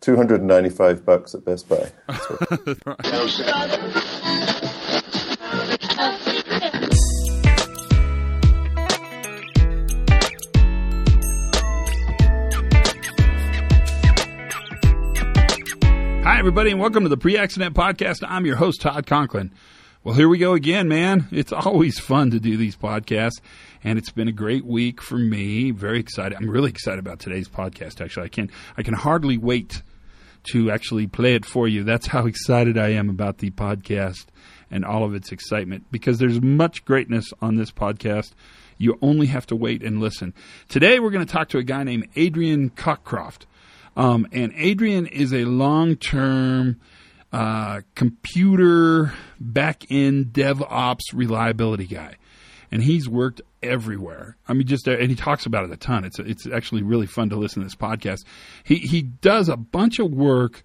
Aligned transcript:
Two 0.00 0.16
hundred 0.16 0.40
and 0.40 0.48
ninety-five 0.48 1.04
bucks 1.04 1.34
at 1.34 1.44
Best 1.44 1.68
Buy. 1.68 1.92
Hi, 16.22 16.38
everybody, 16.38 16.70
and 16.70 16.80
welcome 16.80 17.02
to 17.02 17.10
the 17.10 17.18
Pre 17.18 17.36
Accident 17.36 17.74
Podcast. 17.74 18.20
I'm 18.26 18.46
your 18.46 18.56
host, 18.56 18.80
Todd 18.80 19.06
Conklin. 19.06 19.52
Well, 20.02 20.14
here 20.14 20.30
we 20.30 20.38
go 20.38 20.54
again, 20.54 20.88
man. 20.88 21.26
It's 21.30 21.52
always 21.52 21.98
fun 21.98 22.30
to 22.30 22.40
do 22.40 22.56
these 22.56 22.74
podcasts, 22.74 23.42
and 23.84 23.98
it's 23.98 24.10
been 24.10 24.28
a 24.28 24.32
great 24.32 24.64
week 24.64 25.02
for 25.02 25.18
me. 25.18 25.72
Very 25.72 26.00
excited. 26.00 26.38
I'm 26.38 26.48
really 26.48 26.70
excited 26.70 27.00
about 27.00 27.20
today's 27.20 27.50
podcast. 27.50 28.00
Actually, 28.02 28.24
I 28.24 28.28
can 28.28 28.50
I 28.78 28.82
can 28.82 28.94
hardly 28.94 29.36
wait 29.36 29.82
to 30.44 30.70
actually 30.70 31.06
play 31.06 31.34
it 31.34 31.44
for 31.44 31.68
you. 31.68 31.84
That's 31.84 32.06
how 32.06 32.26
excited 32.26 32.78
I 32.78 32.90
am 32.90 33.08
about 33.10 33.38
the 33.38 33.50
podcast 33.50 34.26
and 34.70 34.84
all 34.84 35.04
of 35.04 35.14
its 35.14 35.32
excitement 35.32 35.86
because 35.90 36.18
there's 36.18 36.40
much 36.40 36.84
greatness 36.84 37.32
on 37.40 37.56
this 37.56 37.70
podcast. 37.70 38.32
You 38.78 38.98
only 39.02 39.26
have 39.26 39.46
to 39.48 39.56
wait 39.56 39.82
and 39.82 40.00
listen. 40.00 40.32
Today, 40.68 41.00
we're 41.00 41.10
going 41.10 41.26
to 41.26 41.32
talk 41.32 41.48
to 41.50 41.58
a 41.58 41.62
guy 41.62 41.84
named 41.84 42.08
Adrian 42.16 42.70
Cockcroft. 42.70 43.42
Um, 43.96 44.26
and 44.32 44.52
Adrian 44.56 45.06
is 45.06 45.34
a 45.34 45.44
long 45.44 45.96
term 45.96 46.80
uh, 47.32 47.82
computer 47.94 49.12
back 49.38 49.84
end 49.90 50.26
DevOps 50.32 51.02
reliability 51.12 51.86
guy. 51.86 52.16
And 52.72 52.82
he's 52.82 53.08
worked 53.08 53.40
everywhere. 53.62 54.36
I 54.46 54.52
mean, 54.52 54.66
just 54.66 54.86
and 54.86 55.10
he 55.10 55.16
talks 55.16 55.46
about 55.46 55.64
it 55.64 55.72
a 55.72 55.76
ton. 55.76 56.04
It's 56.04 56.18
it's 56.18 56.46
actually 56.46 56.82
really 56.82 57.06
fun 57.06 57.30
to 57.30 57.36
listen 57.36 57.62
to 57.62 57.66
this 57.66 57.74
podcast. 57.74 58.24
He 58.64 58.76
he 58.76 59.02
does 59.02 59.48
a 59.48 59.56
bunch 59.56 59.98
of 59.98 60.10
work 60.10 60.62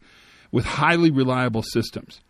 with 0.52 0.66
highly 0.66 1.12
reliable 1.12 1.64
systems, 1.64 2.22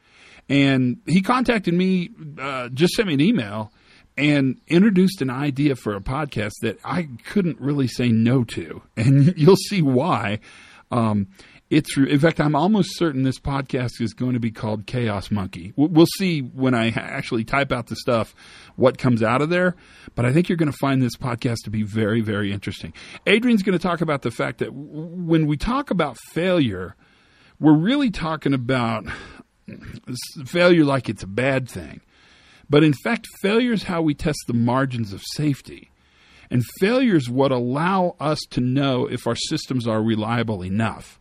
and 0.50 0.98
he 1.06 1.22
contacted 1.22 1.74
me, 1.74 2.10
uh, 2.40 2.70
just 2.70 2.94
sent 2.94 3.08
me 3.08 3.16
an 3.16 3.22
email, 3.22 3.72
and 4.18 4.60
introduced 4.68 5.22
an 5.22 5.30
idea 5.30 5.76
for 5.76 5.96
a 5.96 6.02
podcast 6.02 6.54
that 6.62 6.80
I 6.84 7.10
couldn't 7.26 7.60
really 7.60 7.88
say 7.88 8.10
no 8.10 8.44
to, 8.46 8.82
and 8.96 9.34
you'll 9.38 9.58
see 9.58 9.82
why. 9.82 10.40
Um, 10.92 11.28
in 11.98 12.20
fact, 12.20 12.40
I'm 12.40 12.56
almost 12.56 12.98
certain 12.98 13.24
this 13.24 13.40
podcast 13.40 14.00
is 14.00 14.14
going 14.14 14.34
to 14.34 14.40
be 14.40 14.52
called 14.52 14.86
Chaos 14.86 15.30
Monkey. 15.30 15.74
We'll 15.76 16.08
see 16.18 16.40
when 16.40 16.74
I 16.74 16.90
actually 16.90 17.44
type 17.44 17.72
out 17.72 17.88
the 17.88 17.96
stuff 17.96 18.34
what 18.76 18.98
comes 18.98 19.22
out 19.22 19.42
of 19.42 19.50
there, 19.50 19.76
but 20.16 20.26
I 20.26 20.32
think 20.32 20.48
you're 20.48 20.58
going 20.58 20.72
to 20.72 20.78
find 20.78 21.02
this 21.02 21.18
podcast 21.18 21.58
to 21.66 21.70
be 21.70 21.84
very, 21.84 22.22
very 22.22 22.54
interesting. 22.54 22.94
Adrian's 23.28 23.64
going 23.64 23.78
to 23.78 23.82
talk 23.82 24.02
about 24.02 24.22
the 24.22 24.32
fact 24.32 24.60
that 24.60 24.74
when 24.74 25.48
we 25.48 25.58
talk 25.58 25.92
about 25.92 26.18
failure, 26.32 26.96
we're 27.60 27.78
really 27.78 28.10
talking 28.10 28.54
about 28.54 29.06
failure 30.46 30.86
like 30.86 31.10
it's 31.10 31.24
a 31.24 31.28
bad 31.28 31.68
thing. 31.70 32.00
But 32.70 32.84
in 32.84 32.94
fact, 32.94 33.28
failure 33.42 33.74
is 33.74 33.84
how 33.84 34.02
we 34.02 34.14
test 34.14 34.40
the 34.48 34.54
margins 34.54 35.14
of 35.14 35.22
safety. 35.34 35.92
And 36.50 36.64
failure 36.80 37.16
is 37.16 37.30
what 37.30 37.52
allow 37.52 38.16
us 38.20 38.40
to 38.52 38.62
know 38.62 39.08
if 39.08 39.28
our 39.28 39.36
systems 39.36 39.88
are 39.88 40.02
reliable 40.02 40.64
enough. 40.64 41.20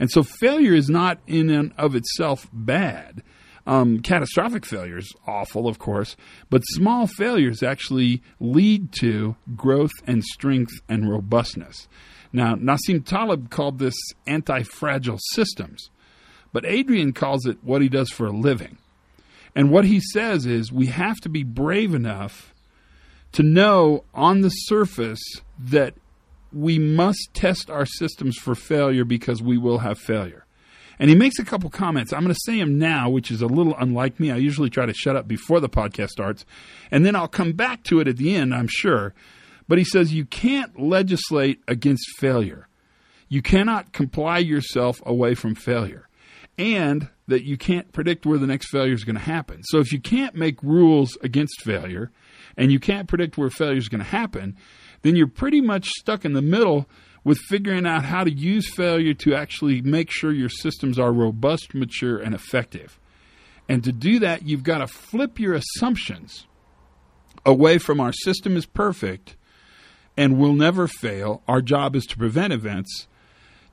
And 0.00 0.10
so 0.10 0.22
failure 0.22 0.74
is 0.74 0.88
not 0.88 1.20
in 1.26 1.50
and 1.50 1.72
of 1.76 1.94
itself 1.94 2.48
bad. 2.52 3.22
Um, 3.66 4.00
catastrophic 4.00 4.64
failure 4.64 4.96
is 4.96 5.14
awful, 5.26 5.68
of 5.68 5.78
course, 5.78 6.16
but 6.48 6.62
small 6.62 7.06
failures 7.06 7.62
actually 7.62 8.22
lead 8.40 8.92
to 9.00 9.36
growth 9.54 9.92
and 10.06 10.24
strength 10.24 10.72
and 10.88 11.08
robustness. 11.08 11.86
Now, 12.32 12.54
Nassim 12.54 13.04
Taleb 13.04 13.50
called 13.50 13.78
this 13.78 13.94
anti 14.26 14.62
fragile 14.62 15.18
systems, 15.32 15.90
but 16.50 16.64
Adrian 16.64 17.12
calls 17.12 17.44
it 17.44 17.58
what 17.62 17.82
he 17.82 17.90
does 17.90 18.10
for 18.10 18.26
a 18.26 18.32
living. 18.32 18.78
And 19.54 19.70
what 19.70 19.84
he 19.84 20.00
says 20.00 20.46
is 20.46 20.72
we 20.72 20.86
have 20.86 21.16
to 21.18 21.28
be 21.28 21.42
brave 21.42 21.94
enough 21.94 22.54
to 23.32 23.42
know 23.42 24.04
on 24.14 24.40
the 24.40 24.48
surface 24.48 25.22
that 25.58 25.94
we 26.52 26.78
must 26.78 27.30
test 27.32 27.70
our 27.70 27.86
systems 27.86 28.36
for 28.36 28.54
failure 28.54 29.04
because 29.04 29.42
we 29.42 29.58
will 29.58 29.78
have 29.78 29.98
failure. 29.98 30.46
And 30.98 31.08
he 31.08 31.16
makes 31.16 31.38
a 31.38 31.44
couple 31.44 31.70
comments. 31.70 32.12
I'm 32.12 32.22
going 32.22 32.34
to 32.34 32.40
say 32.44 32.58
them 32.58 32.78
now, 32.78 33.08
which 33.08 33.30
is 33.30 33.40
a 33.40 33.46
little 33.46 33.74
unlike 33.78 34.20
me. 34.20 34.30
I 34.30 34.36
usually 34.36 34.68
try 34.68 34.84
to 34.84 34.92
shut 34.92 35.16
up 35.16 35.26
before 35.26 35.58
the 35.58 35.68
podcast 35.68 36.10
starts, 36.10 36.44
and 36.90 37.06
then 37.06 37.16
I'll 37.16 37.28
come 37.28 37.52
back 37.52 37.84
to 37.84 38.00
it 38.00 38.08
at 38.08 38.18
the 38.18 38.34
end, 38.34 38.54
I'm 38.54 38.68
sure. 38.68 39.14
But 39.66 39.78
he 39.78 39.84
says 39.84 40.12
you 40.12 40.26
can't 40.26 40.78
legislate 40.78 41.62
against 41.66 42.04
failure. 42.18 42.68
You 43.28 43.40
cannot 43.40 43.92
comply 43.92 44.38
yourself 44.38 45.00
away 45.06 45.34
from 45.34 45.54
failure. 45.54 46.08
And 46.58 47.08
that 47.28 47.44
you 47.44 47.56
can't 47.56 47.90
predict 47.92 48.26
where 48.26 48.36
the 48.36 48.46
next 48.46 48.68
failure 48.70 48.92
is 48.92 49.04
going 49.04 49.14
to 49.14 49.22
happen. 49.22 49.62
So 49.62 49.78
if 49.78 49.92
you 49.92 50.00
can't 50.00 50.34
make 50.34 50.62
rules 50.62 51.16
against 51.22 51.62
failure 51.62 52.10
and 52.56 52.70
you 52.70 52.78
can't 52.78 53.08
predict 53.08 53.38
where 53.38 53.48
failure 53.48 53.78
is 53.78 53.88
going 53.88 54.00
to 54.00 54.04
happen, 54.04 54.56
then 55.02 55.16
you're 55.16 55.26
pretty 55.26 55.60
much 55.60 55.88
stuck 55.88 56.24
in 56.24 56.32
the 56.32 56.42
middle 56.42 56.88
with 57.24 57.38
figuring 57.38 57.86
out 57.86 58.04
how 58.04 58.24
to 58.24 58.32
use 58.32 58.72
failure 58.72 59.14
to 59.14 59.34
actually 59.34 59.82
make 59.82 60.10
sure 60.10 60.32
your 60.32 60.48
systems 60.48 60.98
are 60.98 61.12
robust, 61.12 61.74
mature, 61.74 62.18
and 62.18 62.34
effective. 62.34 62.98
And 63.68 63.84
to 63.84 63.92
do 63.92 64.18
that, 64.20 64.46
you've 64.46 64.62
got 64.62 64.78
to 64.78 64.86
flip 64.86 65.38
your 65.38 65.54
assumptions 65.54 66.46
away 67.44 67.78
from 67.78 68.00
our 68.00 68.12
system 68.12 68.56
is 68.56 68.66
perfect 68.66 69.36
and 70.16 70.38
will 70.38 70.52
never 70.52 70.86
fail, 70.86 71.42
our 71.46 71.62
job 71.62 71.94
is 71.96 72.04
to 72.06 72.16
prevent 72.16 72.52
events, 72.52 73.06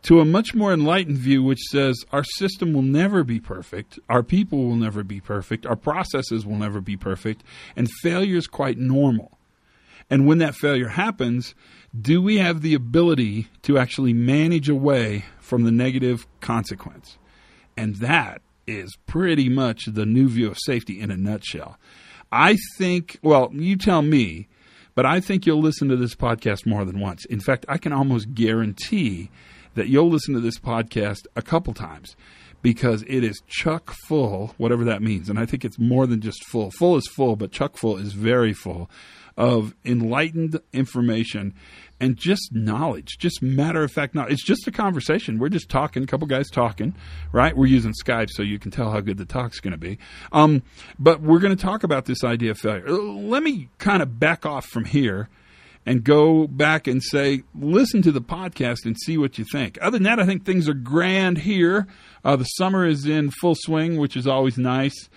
to 0.03 0.19
a 0.19 0.25
much 0.25 0.53
more 0.53 0.71
enlightened 0.71 1.17
view 1.17 1.43
which 1.43 1.59
says 1.59 2.05
our 2.11 2.23
system 2.23 2.73
will 2.73 2.83
never 2.83 3.23
be 3.23 3.39
perfect, 3.39 3.99
our 4.07 4.23
people 4.23 4.59
will 4.59 4.75
never 4.75 5.03
be 5.03 5.19
perfect, 5.19 5.65
our 5.65 5.75
processes 5.75 6.45
will 6.45 6.55
never 6.55 6.79
be 6.79 6.95
perfect, 6.95 7.43
and 7.75 7.89
failure 8.01 8.37
is 8.37 8.47
quite 8.47 8.77
normal. 8.77 9.36
And 10.09 10.25
when 10.25 10.37
that 10.37 10.55
failure 10.55 10.87
happens, 10.87 11.53
do 11.99 12.21
we 12.21 12.37
have 12.37 12.61
the 12.61 12.73
ability 12.73 13.47
to 13.63 13.77
actually 13.77 14.13
manage 14.13 14.69
away 14.69 15.25
from 15.39 15.63
the 15.63 15.71
negative 15.71 16.27
consequence? 16.39 17.17
And 17.75 17.95
that 17.97 18.41
is 18.65 18.97
pretty 19.05 19.49
much 19.49 19.85
the 19.85 20.05
new 20.05 20.27
view 20.27 20.47
of 20.47 20.57
safety 20.59 20.99
in 20.99 21.11
a 21.11 21.17
nutshell. 21.17 21.77
I 22.31 22.57
think, 22.77 23.17
well, 23.21 23.49
you 23.53 23.77
tell 23.77 24.01
me, 24.01 24.47
but 24.95 25.05
I 25.05 25.19
think 25.19 25.45
you'll 25.45 25.61
listen 25.61 25.87
to 25.89 25.95
this 25.95 26.15
podcast 26.15 26.65
more 26.65 26.83
than 26.83 26.99
once. 26.99 27.23
In 27.25 27.39
fact, 27.39 27.65
I 27.69 27.77
can 27.77 27.93
almost 27.93 28.33
guarantee 28.33 29.29
that 29.75 29.87
you'll 29.87 30.09
listen 30.09 30.33
to 30.33 30.39
this 30.39 30.59
podcast 30.59 31.27
a 31.35 31.41
couple 31.41 31.73
times 31.73 32.15
because 32.61 33.03
it 33.07 33.23
is 33.23 33.41
chuck 33.47 33.91
full, 34.07 34.53
whatever 34.57 34.83
that 34.85 35.01
means. 35.01 35.29
And 35.29 35.39
I 35.39 35.45
think 35.45 35.63
it's 35.63 35.79
more 35.79 36.07
than 36.07 36.19
just 36.19 36.43
full. 36.45 36.71
Full 36.71 36.97
is 36.97 37.07
full, 37.07 37.35
but 37.35 37.51
chuck 37.51 37.77
full 37.77 37.95
is 37.97 38.13
very 38.13 38.53
full 38.53 38.89
of 39.37 39.75
enlightened 39.85 40.59
information 40.73 41.53
and 41.99 42.17
just 42.17 42.49
knowledge, 42.53 43.17
just 43.17 43.41
matter 43.41 43.83
of 43.83 43.91
fact 43.91 44.13
knowledge. 44.13 44.33
It's 44.33 44.45
just 44.45 44.67
a 44.67 44.71
conversation. 44.71 45.39
We're 45.39 45.49
just 45.49 45.69
talking, 45.69 46.03
a 46.03 46.07
couple 46.07 46.27
guys 46.27 46.49
talking, 46.49 46.95
right? 47.31 47.55
We're 47.55 47.67
using 47.67 47.93
Skype 48.03 48.29
so 48.31 48.43
you 48.43 48.59
can 48.59 48.71
tell 48.71 48.91
how 48.91 48.99
good 48.99 49.17
the 49.17 49.25
talk's 49.25 49.59
going 49.59 49.71
to 49.71 49.77
be. 49.77 49.97
Um, 50.31 50.63
but 50.99 51.21
we're 51.21 51.39
going 51.39 51.55
to 51.55 51.61
talk 51.61 51.83
about 51.83 52.05
this 52.05 52.23
idea 52.23 52.51
of 52.51 52.59
failure. 52.59 52.89
Let 52.89 53.43
me 53.43 53.69
kind 53.77 54.01
of 54.01 54.19
back 54.19 54.45
off 54.45 54.65
from 54.65 54.85
here 54.85 55.29
and 55.85 56.03
go 56.03 56.47
back 56.47 56.85
and 56.85 57.01
say, 57.01 57.43
listen 57.55 58.01
to 58.01 58.11
the 58.11 58.21
podcast 58.21 58.85
and 58.85 58.95
see 59.05 59.17
what 59.17 59.37
you 59.37 59.45
think. 59.51 59.77
Other 59.81 59.97
than 59.97 60.03
that, 60.03 60.19
I 60.19 60.25
think 60.25 60.45
things 60.45 60.67
are 60.67 60.73
grand 60.73 61.39
here. 61.39 61.87
Uh, 62.25 62.35
the 62.35 62.43
summer 62.43 62.85
is 62.85 63.05
in 63.05 63.31
full 63.31 63.55
swing, 63.55 63.97
which 63.97 64.17
is 64.17 64.27
always 64.27 64.57
nice. 64.57 65.09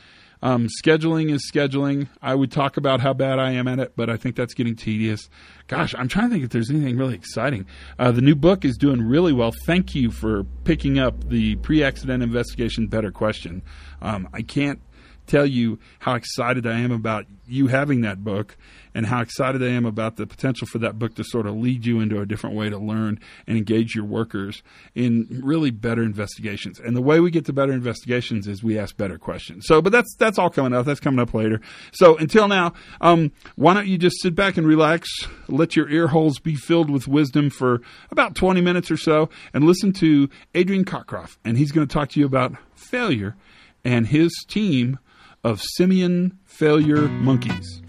Um, 0.42 0.68
scheduling 0.82 1.30
is 1.30 1.50
scheduling. 1.52 2.08
I 2.22 2.34
would 2.34 2.50
talk 2.50 2.76
about 2.76 3.00
how 3.00 3.12
bad 3.12 3.38
I 3.38 3.52
am 3.52 3.68
at 3.68 3.78
it, 3.78 3.92
but 3.96 4.08
I 4.08 4.16
think 4.16 4.36
that's 4.36 4.54
getting 4.54 4.74
tedious. 4.74 5.28
Gosh, 5.66 5.94
I'm 5.96 6.08
trying 6.08 6.28
to 6.28 6.32
think 6.32 6.44
if 6.44 6.50
there's 6.50 6.70
anything 6.70 6.96
really 6.96 7.14
exciting. 7.14 7.66
Uh, 7.98 8.10
the 8.10 8.22
new 8.22 8.34
book 8.34 8.64
is 8.64 8.76
doing 8.76 9.02
really 9.02 9.32
well. 9.32 9.52
Thank 9.66 9.94
you 9.94 10.10
for 10.10 10.44
picking 10.64 10.98
up 10.98 11.28
the 11.28 11.56
pre 11.56 11.82
accident 11.82 12.22
investigation 12.22 12.86
better 12.86 13.10
question. 13.10 13.62
Um, 14.00 14.28
I 14.32 14.42
can't 14.42 14.80
tell 15.26 15.46
you 15.46 15.78
how 16.00 16.14
excited 16.14 16.66
I 16.66 16.78
am 16.80 16.90
about 16.90 17.26
you 17.46 17.66
having 17.66 18.00
that 18.02 18.22
book 18.22 18.56
and 18.94 19.06
how 19.06 19.20
excited 19.20 19.62
I 19.62 19.68
am 19.68 19.84
about 19.84 20.16
the 20.16 20.26
potential 20.26 20.66
for 20.66 20.78
that 20.78 20.98
book 20.98 21.14
to 21.14 21.24
sort 21.24 21.46
of 21.46 21.56
lead 21.56 21.86
you 21.86 22.00
into 22.00 22.20
a 22.20 22.26
different 22.26 22.56
way 22.56 22.70
to 22.70 22.78
learn 22.78 23.20
and 23.46 23.56
engage 23.56 23.94
your 23.94 24.04
workers 24.04 24.62
in 24.94 25.40
really 25.44 25.70
better 25.70 26.02
investigations. 26.02 26.80
And 26.80 26.96
the 26.96 27.02
way 27.02 27.20
we 27.20 27.30
get 27.30 27.44
to 27.46 27.52
better 27.52 27.72
investigations 27.72 28.46
is 28.46 28.62
we 28.62 28.78
ask 28.78 28.96
better 28.96 29.18
questions. 29.18 29.66
So, 29.66 29.80
but 29.80 29.92
that's 29.92 30.14
that's 30.16 30.38
all 30.38 30.50
coming 30.50 30.72
up. 30.72 30.86
That's 30.86 31.00
coming 31.00 31.20
up 31.20 31.34
later. 31.34 31.60
So 31.92 32.16
until 32.16 32.48
now, 32.48 32.72
um, 33.00 33.32
why 33.56 33.74
don't 33.74 33.86
you 33.86 33.98
just 33.98 34.20
sit 34.20 34.34
back 34.34 34.56
and 34.56 34.66
relax, 34.66 35.08
let 35.48 35.76
your 35.76 35.88
ear 35.88 36.08
holes 36.08 36.38
be 36.38 36.54
filled 36.54 36.90
with 36.90 37.06
wisdom 37.06 37.50
for 37.50 37.80
about 38.10 38.34
20 38.34 38.60
minutes 38.60 38.90
or 38.90 38.96
so, 38.96 39.28
and 39.54 39.64
listen 39.64 39.92
to 39.94 40.28
Adrian 40.54 40.84
Cockcroft, 40.84 41.36
and 41.44 41.56
he's 41.56 41.72
going 41.72 41.86
to 41.86 41.92
talk 41.92 42.10
to 42.10 42.20
you 42.20 42.26
about 42.26 42.54
failure 42.74 43.36
and 43.84 44.06
his 44.08 44.30
team 44.48 44.98
of 45.42 45.62
simian 45.62 46.38
failure 46.44 47.08
monkeys. 47.08 47.82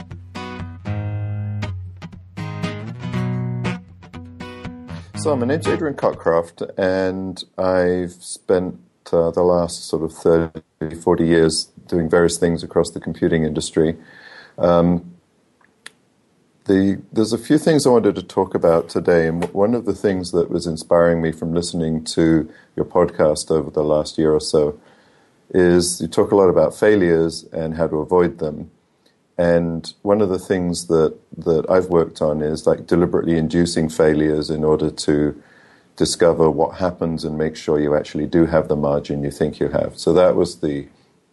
So 5.18 5.36
my 5.36 5.46
name's 5.46 5.68
Adrian 5.68 5.96
Cockcroft, 5.96 6.68
and 6.80 7.44
I've 7.58 8.14
spent 8.24 8.80
uh, 9.12 9.30
the 9.30 9.44
last 9.44 9.86
sort 9.86 10.04
of 10.04 10.14
30, 10.14 10.96
40 10.96 11.28
years 11.28 11.66
doing 11.88 12.10
various 12.10 12.38
things 12.38 12.64
across 12.64 12.90
the 12.92 13.00
computing 13.00 13.44
industry. 13.44 13.98
Um, 14.58 15.14
the, 16.66 17.02
there's 17.12 17.34
a 17.34 17.38
few 17.38 17.58
things 17.58 17.86
I 17.86 17.90
wanted 17.90 18.16
to 18.16 18.24
talk 18.24 18.56
about 18.56 18.90
today, 18.90 19.28
and 19.28 19.44
one 19.54 19.76
of 19.76 19.86
the 19.86 19.94
things 19.94 20.32
that 20.32 20.50
was 20.50 20.66
inspiring 20.66 21.22
me 21.22 21.32
from 21.32 21.54
listening 21.54 22.04
to 22.06 22.52
your 22.76 22.86
podcast 22.86 23.52
over 23.52 23.70
the 23.70 23.84
last 23.84 24.18
year 24.18 24.34
or 24.34 24.40
so 24.40 24.80
is 25.54 26.02
you 26.02 26.08
talk 26.08 26.32
a 26.32 26.36
lot 26.36 26.50
about 26.50 26.76
failures 26.76 27.46
and 27.52 27.76
how 27.76 27.88
to 27.88 27.98
avoid 27.98 28.40
them. 28.40 28.72
And 29.38 29.92
one 30.02 30.22
of 30.22 30.30
the 30.30 30.40
things 30.40 30.88
that, 30.88 31.18
that 31.38 31.70
I've 31.70 31.88
worked 31.88 32.22
on 32.22 32.42
is 32.42 32.68
like 32.68 32.86
deliberately 32.86 33.38
inducing 33.38 33.90
failures 33.90 34.50
in 34.50 34.64
order 34.64 34.92
to 34.92 35.42
discover 35.96 36.50
what 36.50 36.78
happens 36.78 37.24
and 37.24 37.38
make 37.38 37.56
sure 37.56 37.80
you 37.80 37.96
actually 37.96 38.28
do 38.28 38.46
have 38.46 38.68
the 38.68 38.76
margin 38.76 39.24
you 39.24 39.32
think 39.32 39.60
you 39.60 39.70
have. 39.70 39.98
So 39.98 40.14
that 40.14 40.36
was 40.36 40.60
the 40.60 40.88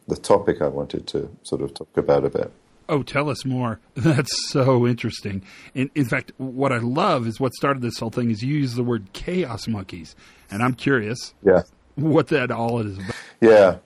the 0.09 0.17
topic 0.17 0.63
I 0.63 0.69
wanted 0.69 1.07
to 1.09 1.31
sort 1.43 1.61
of 1.61 1.75
talk 1.75 1.95
about 1.97 2.25
a 2.25 2.31
bit. 2.31 2.51
Oh, 2.89 3.03
tell 3.03 3.29
us 3.29 3.45
more. 3.45 3.79
That's 3.95 4.31
so 4.49 4.87
interesting. 4.87 5.43
In, 5.75 5.91
in 5.95 6.07
fact, 6.07 6.33
what 6.39 6.73
I 6.73 6.79
love 6.79 7.27
is 7.27 7.39
what 7.39 7.53
started 7.53 7.83
this 7.83 7.99
whole 7.99 8.11
thing 8.11 8.31
is 8.31 8.43
you 8.43 8.55
use 8.55 8.75
the 8.75 8.83
word 8.83 9.13
chaos 9.13 9.69
monkeys, 9.69 10.17
and 10.51 10.63
I'm 10.63 10.73
curious. 10.73 11.35
Yeah. 11.45 11.63
What 11.97 12.29
that 12.29 12.51
all 12.51 12.81
is 12.81 12.97
about. 12.97 13.17
Yeah. 13.43 13.77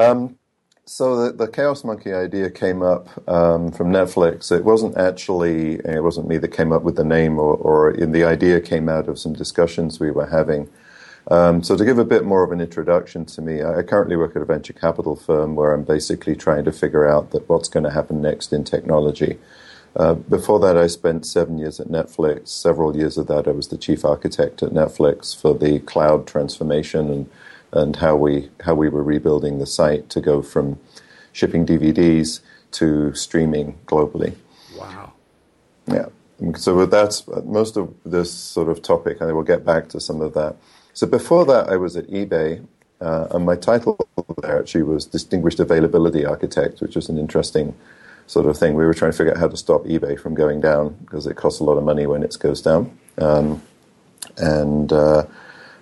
Um, 0.00 0.38
so 0.86 1.24
the, 1.24 1.32
the 1.32 1.46
Chaos 1.46 1.84
Monkey 1.84 2.12
idea 2.12 2.50
came 2.50 2.82
up 2.82 3.06
um, 3.28 3.70
from 3.70 3.92
Netflix. 3.92 4.50
It 4.50 4.64
wasn't 4.64 4.96
actually 4.96 5.74
it 5.74 6.02
wasn't 6.02 6.26
me 6.26 6.38
that 6.38 6.48
came 6.48 6.72
up 6.72 6.82
with 6.82 6.96
the 6.96 7.04
name, 7.04 7.38
or, 7.38 7.54
or 7.54 7.90
in 7.90 8.12
the 8.12 8.24
idea 8.24 8.60
came 8.60 8.88
out 8.88 9.08
of 9.08 9.18
some 9.18 9.34
discussions 9.34 10.00
we 10.00 10.10
were 10.10 10.26
having. 10.26 10.68
Um, 11.30 11.62
so 11.62 11.76
to 11.76 11.84
give 11.84 11.98
a 11.98 12.04
bit 12.04 12.24
more 12.24 12.42
of 12.42 12.50
an 12.50 12.62
introduction 12.62 13.26
to 13.26 13.42
me, 13.42 13.62
I 13.62 13.82
currently 13.82 14.16
work 14.16 14.34
at 14.34 14.42
a 14.42 14.46
venture 14.46 14.72
capital 14.72 15.16
firm 15.16 15.54
where 15.54 15.74
I'm 15.74 15.84
basically 15.84 16.34
trying 16.34 16.64
to 16.64 16.72
figure 16.72 17.06
out 17.06 17.30
that 17.32 17.46
what's 17.48 17.68
going 17.68 17.84
to 17.84 17.90
happen 17.90 18.22
next 18.22 18.52
in 18.52 18.64
technology. 18.64 19.38
Uh, 19.94 20.14
before 20.14 20.58
that, 20.60 20.78
I 20.78 20.86
spent 20.86 21.26
seven 21.26 21.58
years 21.58 21.78
at 21.78 21.88
Netflix. 21.88 22.48
Several 22.48 22.96
years 22.96 23.18
of 23.18 23.26
that, 23.26 23.46
I 23.46 23.50
was 23.50 23.68
the 23.68 23.76
chief 23.76 24.04
architect 24.04 24.62
at 24.62 24.70
Netflix 24.70 25.38
for 25.38 25.54
the 25.54 25.80
cloud 25.80 26.26
transformation 26.26 27.10
and 27.10 27.30
and 27.72 27.96
how 27.96 28.16
we 28.16 28.50
how 28.64 28.74
we 28.74 28.88
were 28.88 29.02
rebuilding 29.02 29.58
the 29.58 29.66
site 29.66 30.08
to 30.10 30.20
go 30.20 30.42
from 30.42 30.78
shipping 31.32 31.64
DVDs 31.64 32.40
to 32.72 33.14
streaming 33.14 33.78
globally. 33.86 34.34
Wow. 34.76 35.12
Yeah. 35.86 36.06
So 36.56 36.86
that's 36.86 37.26
most 37.44 37.76
of 37.76 37.94
this 38.04 38.32
sort 38.32 38.68
of 38.68 38.82
topic, 38.82 39.20
and 39.20 39.28
I 39.28 39.32
will 39.32 39.42
get 39.42 39.64
back 39.64 39.88
to 39.90 40.00
some 40.00 40.20
of 40.20 40.32
that. 40.34 40.56
So 40.94 41.06
before 41.06 41.44
that, 41.46 41.68
I 41.68 41.76
was 41.76 41.96
at 41.96 42.06
eBay, 42.06 42.64
uh, 43.00 43.28
and 43.30 43.44
my 43.44 43.56
title 43.56 43.98
there 44.40 44.58
actually 44.58 44.84
was 44.84 45.04
Distinguished 45.04 45.60
Availability 45.60 46.24
Architect, 46.24 46.80
which 46.80 46.96
was 46.96 47.08
an 47.08 47.18
interesting 47.18 47.74
sort 48.26 48.46
of 48.46 48.56
thing. 48.56 48.74
We 48.74 48.86
were 48.86 48.94
trying 48.94 49.10
to 49.10 49.16
figure 49.16 49.32
out 49.32 49.38
how 49.38 49.48
to 49.48 49.56
stop 49.56 49.84
eBay 49.84 50.18
from 50.18 50.34
going 50.34 50.60
down 50.60 50.96
because 51.00 51.26
it 51.26 51.36
costs 51.36 51.60
a 51.60 51.64
lot 51.64 51.76
of 51.76 51.84
money 51.84 52.06
when 52.06 52.22
it 52.22 52.36
goes 52.38 52.62
down. 52.62 52.96
Um, 53.18 53.62
and 54.38 54.92
uh, 54.92 55.24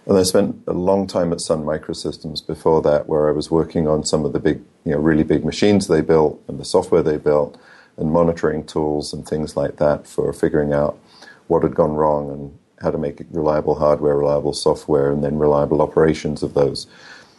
and 0.08 0.16
I 0.16 0.22
spent 0.22 0.62
a 0.66 0.72
long 0.72 1.06
time 1.06 1.32
at 1.32 1.40
Sun 1.42 1.64
Microsystems 1.64 2.44
before 2.44 2.80
that, 2.80 3.08
where 3.08 3.28
I 3.28 3.32
was 3.32 3.50
working 3.50 3.86
on 3.86 4.06
some 4.06 4.24
of 4.24 4.32
the 4.32 4.40
big, 4.40 4.62
you 4.86 4.92
know, 4.92 4.98
really 4.98 5.22
big 5.22 5.44
machines 5.44 5.86
they 5.86 6.00
built 6.00 6.42
and 6.48 6.58
the 6.58 6.64
software 6.64 7.02
they 7.02 7.18
built 7.18 7.60
and 7.98 8.10
monitoring 8.10 8.64
tools 8.64 9.12
and 9.12 9.28
things 9.28 9.54
like 9.54 9.76
that 9.76 10.06
for 10.06 10.32
figuring 10.32 10.72
out 10.72 10.98
what 11.48 11.62
had 11.62 11.74
gone 11.74 11.92
wrong 11.92 12.30
and 12.30 12.58
how 12.80 12.90
to 12.90 12.96
make 12.96 13.20
reliable 13.30 13.74
hardware, 13.74 14.16
reliable 14.16 14.54
software, 14.54 15.12
and 15.12 15.22
then 15.22 15.38
reliable 15.38 15.82
operations 15.82 16.42
of 16.42 16.54
those. 16.54 16.86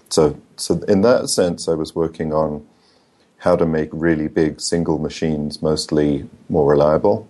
So, 0.09 0.39
so 0.55 0.75
in 0.87 1.01
that 1.01 1.29
sense, 1.29 1.67
I 1.67 1.73
was 1.73 1.95
working 1.95 2.33
on 2.33 2.67
how 3.37 3.55
to 3.55 3.65
make 3.65 3.89
really 3.91 4.27
big 4.27 4.61
single 4.61 4.99
machines 4.99 5.61
mostly 5.63 6.29
more 6.49 6.69
reliable 6.69 7.27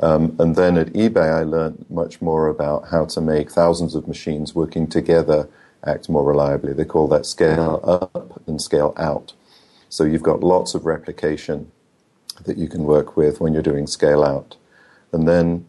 um, 0.00 0.36
and 0.38 0.54
then 0.56 0.76
at 0.78 0.92
eBay, 0.92 1.32
I 1.32 1.42
learned 1.42 1.86
much 1.90 2.20
more 2.20 2.48
about 2.48 2.88
how 2.88 3.04
to 3.06 3.20
make 3.20 3.50
thousands 3.50 3.94
of 3.94 4.06
machines 4.06 4.54
working 4.54 4.86
together 4.86 5.48
act 5.84 6.08
more 6.08 6.24
reliably. 6.24 6.72
They 6.72 6.84
call 6.84 7.08
that 7.08 7.26
scale 7.26 7.80
up 7.82 8.42
and 8.46 8.60
scale 8.60 8.94
out. 8.96 9.32
So 9.88 10.04
you've 10.04 10.22
got 10.22 10.40
lots 10.40 10.74
of 10.74 10.86
replication 10.86 11.70
that 12.44 12.58
you 12.58 12.68
can 12.68 12.84
work 12.84 13.16
with 13.16 13.40
when 13.40 13.52
you're 13.52 13.62
doing 13.62 13.86
scale 13.86 14.22
out. 14.22 14.56
And 15.12 15.26
then 15.26 15.66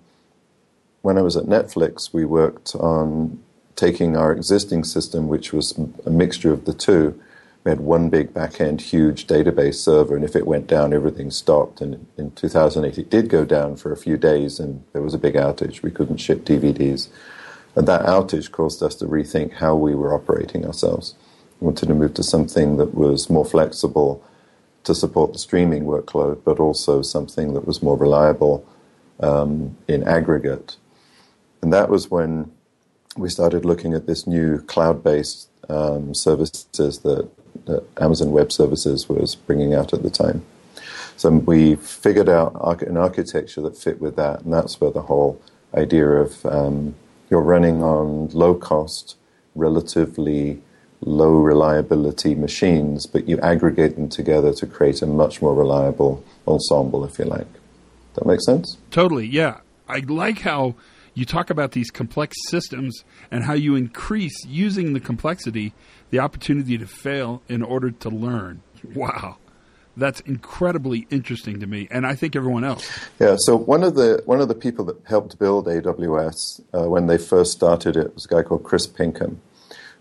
when 1.01 1.17
I 1.17 1.21
was 1.21 1.37
at 1.37 1.45
Netflix, 1.45 2.13
we 2.13 2.25
worked 2.25 2.75
on 2.75 3.39
taking 3.75 4.17
our 4.17 4.31
existing 4.31 4.83
system, 4.83 5.27
which 5.27 5.53
was 5.53 5.77
a 6.05 6.09
mixture 6.09 6.51
of 6.51 6.65
the 6.65 6.73
two, 6.73 7.19
we 7.63 7.71
had 7.71 7.81
one 7.81 8.09
big 8.09 8.33
back-end 8.33 8.79
huge 8.79 9.27
database 9.27 9.75
server, 9.75 10.15
and 10.15 10.23
if 10.23 10.35
it 10.35 10.47
went 10.47 10.67
down, 10.67 10.93
everything 10.93 11.29
stopped. 11.29 11.81
And 11.81 12.07
in 12.17 12.31
2008, 12.31 12.97
it 12.97 13.09
did 13.09 13.29
go 13.29 13.43
down 13.43 13.75
for 13.75 13.91
a 13.91 13.97
few 13.97 14.15
days, 14.15 14.59
and 14.59 14.83
there 14.93 15.01
was 15.01 15.13
a 15.13 15.17
big 15.17 15.35
outage. 15.35 15.81
We 15.81 15.91
couldn't 15.91 16.17
ship 16.17 16.45
DVDs. 16.45 17.09
And 17.75 17.87
that 17.87 18.05
outage 18.05 18.51
caused 18.51 18.81
us 18.81 18.95
to 18.95 19.05
rethink 19.05 19.53
how 19.53 19.75
we 19.75 19.93
were 19.93 20.13
operating 20.13 20.65
ourselves. 20.65 21.15
We 21.59 21.65
wanted 21.65 21.87
to 21.87 21.95
move 21.95 22.13
to 22.15 22.23
something 22.23 22.77
that 22.77 22.95
was 22.95 23.29
more 23.29 23.45
flexible 23.45 24.23
to 24.85 24.95
support 24.95 25.33
the 25.33 25.39
streaming 25.39 25.83
workload, 25.83 26.43
but 26.45 26.59
also 26.59 27.01
something 27.01 27.53
that 27.53 27.67
was 27.67 27.83
more 27.83 27.97
reliable 27.97 28.65
um, 29.19 29.77
in 29.87 30.07
aggregate. 30.07 30.77
And 31.61 31.73
that 31.73 31.89
was 31.89 32.09
when 32.09 32.51
we 33.17 33.29
started 33.29 33.65
looking 33.65 33.93
at 33.93 34.07
this 34.07 34.25
new 34.25 34.59
cloud 34.61 35.03
based 35.03 35.49
um, 35.69 36.15
services 36.15 36.99
that 36.99 37.29
that 37.69 37.83
Amazon 38.01 38.31
Web 38.31 38.51
Services 38.51 39.07
was 39.07 39.35
bringing 39.35 39.73
out 39.73 39.93
at 39.93 40.03
the 40.03 40.09
time. 40.09 40.43
So 41.17 41.29
we 41.29 41.75
figured 41.75 42.29
out 42.29 42.55
an 42.81 42.97
architecture 42.97 43.61
that 43.61 43.77
fit 43.77 43.99
with 43.99 44.15
that, 44.15 44.41
and 44.41 44.53
that's 44.53 44.79
where 44.79 44.91
the 44.91 45.01
whole 45.01 45.41
idea 45.75 46.07
of 46.07 46.45
um, 46.45 46.95
you're 47.29 47.41
running 47.41 47.83
on 47.83 48.29
low 48.29 48.55
cost, 48.55 49.17
relatively 49.55 50.61
low 51.01 51.31
reliability 51.31 52.35
machines, 52.35 53.05
but 53.05 53.27
you 53.27 53.39
aggregate 53.39 53.95
them 53.95 54.09
together 54.09 54.53
to 54.53 54.65
create 54.65 55.01
a 55.01 55.05
much 55.05 55.41
more 55.41 55.55
reliable 55.55 56.23
ensemble, 56.47 57.05
if 57.05 57.19
you 57.19 57.25
like. 57.25 57.47
That 58.15 58.25
makes 58.25 58.45
sense? 58.45 58.77
Totally, 58.91 59.27
yeah. 59.27 59.59
I 59.87 59.99
like 59.99 60.39
how 60.39 60.75
you 61.13 61.25
talk 61.25 61.49
about 61.49 61.71
these 61.71 61.89
complex 61.91 62.35
systems 62.47 63.03
and 63.31 63.43
how 63.43 63.53
you 63.53 63.75
increase 63.75 64.45
using 64.45 64.93
the 64.93 64.99
complexity 64.99 65.73
the 66.09 66.19
opportunity 66.19 66.77
to 66.77 66.87
fail 66.87 67.41
in 67.47 67.61
order 67.61 67.91
to 67.91 68.09
learn. 68.09 68.61
Wow. 68.95 69.37
That's 69.97 70.21
incredibly 70.21 71.07
interesting 71.09 71.59
to 71.59 71.67
me, 71.67 71.87
and 71.91 72.07
I 72.07 72.15
think 72.15 72.35
everyone 72.35 72.63
else. 72.63 72.89
Yeah. 73.19 73.35
So 73.37 73.57
one 73.57 73.83
of 73.83 73.95
the 73.95 74.21
one 74.25 74.39
of 74.39 74.47
the 74.47 74.55
people 74.55 74.85
that 74.85 74.95
helped 75.05 75.37
build 75.37 75.65
AWS 75.65 76.61
uh, 76.73 76.89
when 76.89 77.07
they 77.07 77.17
first 77.17 77.51
started 77.51 77.97
it 77.97 78.13
was 78.15 78.23
a 78.25 78.29
guy 78.29 78.43
called 78.43 78.63
Chris 78.63 78.87
Pinkham, 78.87 79.41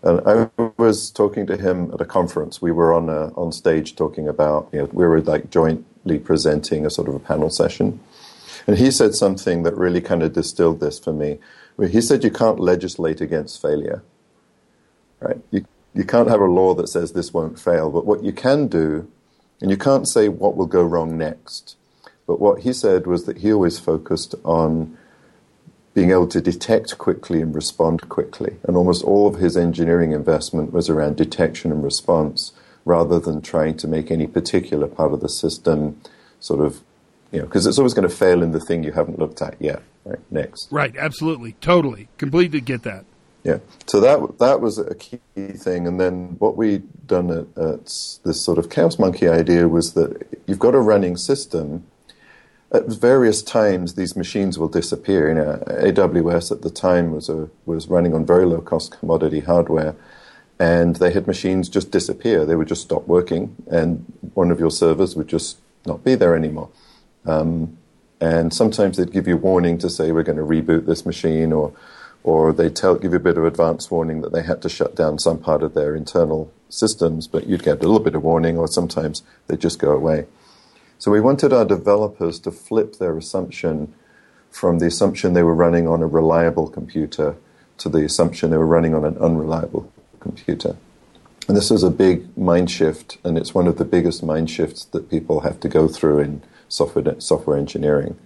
and 0.02 0.20
I 0.24 0.50
was 0.76 1.10
talking 1.10 1.46
to 1.46 1.56
him 1.56 1.90
at 1.92 2.00
a 2.00 2.04
conference. 2.04 2.62
We 2.62 2.70
were 2.70 2.92
on 2.92 3.08
a, 3.08 3.32
on 3.34 3.50
stage 3.50 3.96
talking 3.96 4.28
about 4.28 4.68
you 4.72 4.80
know 4.80 4.88
we 4.92 5.04
were 5.04 5.20
like 5.20 5.50
jointly 5.50 6.20
presenting 6.20 6.86
a 6.86 6.90
sort 6.90 7.08
of 7.08 7.16
a 7.16 7.20
panel 7.20 7.50
session, 7.50 7.98
and 8.68 8.78
he 8.78 8.92
said 8.92 9.16
something 9.16 9.64
that 9.64 9.76
really 9.76 10.00
kind 10.00 10.22
of 10.22 10.32
distilled 10.32 10.78
this 10.78 11.00
for 11.00 11.12
me. 11.12 11.38
He 11.90 12.00
said 12.00 12.22
you 12.22 12.30
can't 12.30 12.60
legislate 12.60 13.20
against 13.20 13.60
failure, 13.60 14.04
right? 15.20 15.38
You 15.50 15.64
you 15.98 16.04
can't 16.04 16.28
have 16.28 16.40
a 16.40 16.44
law 16.44 16.74
that 16.74 16.88
says 16.88 17.10
this 17.10 17.34
won't 17.34 17.58
fail, 17.58 17.90
but 17.90 18.06
what 18.06 18.22
you 18.22 18.32
can 18.32 18.68
do, 18.68 19.10
and 19.60 19.68
you 19.68 19.76
can't 19.76 20.08
say 20.08 20.28
what 20.28 20.56
will 20.56 20.66
go 20.66 20.84
wrong 20.84 21.18
next, 21.18 21.74
but 22.24 22.40
what 22.40 22.60
he 22.60 22.72
said 22.72 23.04
was 23.04 23.24
that 23.24 23.38
he 23.38 23.52
always 23.52 23.80
focused 23.80 24.36
on 24.44 24.96
being 25.94 26.12
able 26.12 26.28
to 26.28 26.40
detect 26.40 26.96
quickly 26.98 27.42
and 27.42 27.52
respond 27.52 28.08
quickly. 28.08 28.58
And 28.62 28.76
almost 28.76 29.02
all 29.02 29.26
of 29.26 29.40
his 29.40 29.56
engineering 29.56 30.12
investment 30.12 30.72
was 30.72 30.88
around 30.88 31.16
detection 31.16 31.72
and 31.72 31.82
response 31.82 32.52
rather 32.84 33.18
than 33.18 33.42
trying 33.42 33.76
to 33.78 33.88
make 33.88 34.12
any 34.12 34.28
particular 34.28 34.86
part 34.86 35.12
of 35.12 35.20
the 35.20 35.28
system 35.28 36.00
sort 36.38 36.64
of, 36.64 36.80
you 37.32 37.40
know, 37.40 37.46
because 37.46 37.66
it's 37.66 37.78
always 37.78 37.94
going 37.94 38.08
to 38.08 38.14
fail 38.14 38.44
in 38.44 38.52
the 38.52 38.60
thing 38.60 38.84
you 38.84 38.92
haven't 38.92 39.18
looked 39.18 39.42
at 39.42 39.56
yet. 39.58 39.82
Right, 40.04 40.20
next. 40.30 40.70
Right, 40.70 40.96
absolutely, 40.96 41.56
totally, 41.60 42.08
completely 42.18 42.60
get 42.60 42.84
that. 42.84 43.04
Yeah, 43.44 43.58
so 43.86 44.00
that 44.00 44.38
that 44.38 44.60
was 44.60 44.78
a 44.78 44.94
key 44.94 45.20
thing, 45.36 45.86
and 45.86 46.00
then 46.00 46.36
what 46.38 46.56
we 46.56 46.82
done 47.06 47.30
at, 47.30 47.62
at, 47.62 47.84
this 48.24 48.40
sort 48.40 48.58
of 48.58 48.68
chaos 48.68 48.98
monkey 48.98 49.28
idea 49.28 49.68
was 49.68 49.94
that 49.94 50.26
you've 50.46 50.58
got 50.58 50.74
a 50.74 50.80
running 50.80 51.16
system. 51.16 51.86
At 52.70 52.86
various 52.86 53.42
times, 53.42 53.94
these 53.94 54.14
machines 54.14 54.58
will 54.58 54.68
disappear. 54.68 55.28
You 55.28 55.34
know, 55.36 55.62
AWS 55.68 56.52
at 56.52 56.60
the 56.60 56.68
time 56.70 57.12
was 57.12 57.30
a, 57.30 57.48
was 57.64 57.88
running 57.88 58.12
on 58.12 58.26
very 58.26 58.44
low 58.44 58.60
cost 58.60 58.98
commodity 58.98 59.40
hardware, 59.40 59.94
and 60.58 60.96
they 60.96 61.12
had 61.12 61.26
machines 61.26 61.68
just 61.68 61.90
disappear. 61.90 62.44
They 62.44 62.56
would 62.56 62.68
just 62.68 62.82
stop 62.82 63.06
working, 63.06 63.56
and 63.70 64.04
one 64.34 64.50
of 64.50 64.58
your 64.58 64.70
servers 64.70 65.16
would 65.16 65.28
just 65.28 65.58
not 65.86 66.04
be 66.04 66.16
there 66.16 66.34
anymore. 66.36 66.68
Um, 67.24 67.78
and 68.20 68.52
sometimes 68.52 68.96
they'd 68.96 69.12
give 69.12 69.28
you 69.28 69.36
warning 69.36 69.78
to 69.78 69.88
say 69.88 70.12
we're 70.12 70.22
going 70.24 70.38
to 70.38 70.44
reboot 70.44 70.86
this 70.86 71.06
machine 71.06 71.52
or 71.52 71.72
or 72.22 72.52
they 72.52 72.68
tell 72.68 72.96
give 72.96 73.12
you 73.12 73.16
a 73.16 73.20
bit 73.20 73.38
of 73.38 73.44
advance 73.44 73.90
warning 73.90 74.20
that 74.20 74.32
they 74.32 74.42
had 74.42 74.60
to 74.62 74.68
shut 74.68 74.94
down 74.94 75.18
some 75.18 75.38
part 75.38 75.62
of 75.62 75.74
their 75.74 75.94
internal 75.94 76.52
systems, 76.68 77.26
but 77.26 77.46
you'd 77.46 77.62
get 77.62 77.78
a 77.78 77.82
little 77.82 78.00
bit 78.00 78.14
of 78.14 78.22
warning, 78.22 78.58
or 78.58 78.68
sometimes 78.68 79.22
they 79.46 79.56
just 79.56 79.78
go 79.78 79.92
away. 79.92 80.26
So 80.98 81.10
we 81.10 81.20
wanted 81.20 81.52
our 81.52 81.64
developers 81.64 82.40
to 82.40 82.50
flip 82.50 82.96
their 82.96 83.16
assumption 83.16 83.94
from 84.50 84.78
the 84.78 84.86
assumption 84.86 85.32
they 85.32 85.42
were 85.42 85.54
running 85.54 85.86
on 85.86 86.02
a 86.02 86.06
reliable 86.06 86.68
computer 86.68 87.36
to 87.78 87.88
the 87.88 88.04
assumption 88.04 88.50
they 88.50 88.56
were 88.56 88.66
running 88.66 88.94
on 88.94 89.04
an 89.04 89.16
unreliable 89.18 89.92
computer. 90.20 90.76
And 91.46 91.56
this 91.56 91.70
is 91.70 91.82
a 91.82 91.90
big 91.90 92.36
mind 92.36 92.70
shift, 92.70 93.18
and 93.24 93.38
it's 93.38 93.54
one 93.54 93.66
of 93.66 93.78
the 93.78 93.84
biggest 93.84 94.22
mind 94.22 94.50
shifts 94.50 94.84
that 94.86 95.08
people 95.08 95.40
have 95.40 95.60
to 95.60 95.68
go 95.68 95.88
through 95.88 96.18
in 96.18 96.42
software, 96.68 97.18
software 97.20 97.56
engineering. 97.56 98.18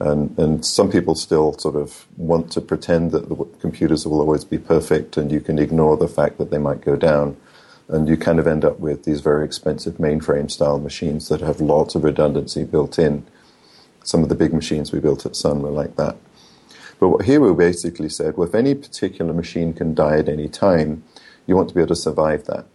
And, 0.00 0.38
and 0.38 0.64
some 0.64 0.90
people 0.90 1.14
still 1.14 1.54
sort 1.58 1.74
of 1.74 2.06
want 2.16 2.52
to 2.52 2.60
pretend 2.60 3.10
that 3.12 3.28
the 3.28 3.34
computers 3.60 4.06
will 4.06 4.20
always 4.20 4.44
be 4.44 4.58
perfect 4.58 5.16
and 5.16 5.32
you 5.32 5.40
can 5.40 5.58
ignore 5.58 5.96
the 5.96 6.06
fact 6.06 6.38
that 6.38 6.50
they 6.50 6.58
might 6.58 6.80
go 6.80 6.94
down. 6.96 7.36
And 7.88 8.08
you 8.08 8.16
kind 8.16 8.38
of 8.38 8.46
end 8.46 8.64
up 8.64 8.78
with 8.78 9.04
these 9.04 9.22
very 9.22 9.44
expensive 9.44 9.94
mainframe 9.94 10.50
style 10.50 10.78
machines 10.78 11.28
that 11.28 11.40
have 11.40 11.60
lots 11.60 11.94
of 11.94 12.04
redundancy 12.04 12.64
built 12.64 12.98
in. 12.98 13.26
Some 14.04 14.22
of 14.22 14.28
the 14.28 14.34
big 14.34 14.52
machines 14.52 14.92
we 14.92 15.00
built 15.00 15.26
at 15.26 15.34
Sun 15.34 15.62
were 15.62 15.70
like 15.70 15.96
that. 15.96 16.16
But 17.00 17.08
what 17.08 17.24
here 17.24 17.40
we 17.40 17.52
basically 17.54 18.08
said, 18.08 18.36
well, 18.36 18.48
if 18.48 18.54
any 18.54 18.74
particular 18.74 19.32
machine 19.32 19.72
can 19.72 19.94
die 19.94 20.18
at 20.18 20.28
any 20.28 20.48
time, 20.48 21.02
you 21.46 21.56
want 21.56 21.68
to 21.70 21.74
be 21.74 21.80
able 21.80 21.88
to 21.88 21.96
survive 21.96 22.44
that. 22.44 22.66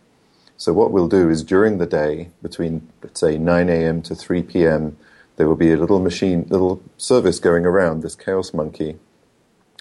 So 0.57 0.73
what 0.73 0.91
we'll 0.91 1.07
do 1.07 1.29
is 1.29 1.43
during 1.43 1.77
the 1.77 1.85
day, 1.85 2.29
between 2.41 2.87
let's 3.01 3.19
say 3.19 3.37
9 3.37 3.69
a.m. 3.69 4.01
to 4.03 4.15
3 4.15 4.43
p.m., 4.43 4.97
there 5.35 5.47
will 5.47 5.55
be 5.55 5.71
a 5.71 5.77
little 5.77 5.99
machine, 5.99 6.45
little 6.49 6.81
service 6.97 7.39
going 7.39 7.65
around, 7.65 8.01
this 8.01 8.15
Chaos 8.15 8.53
Monkey, 8.53 8.97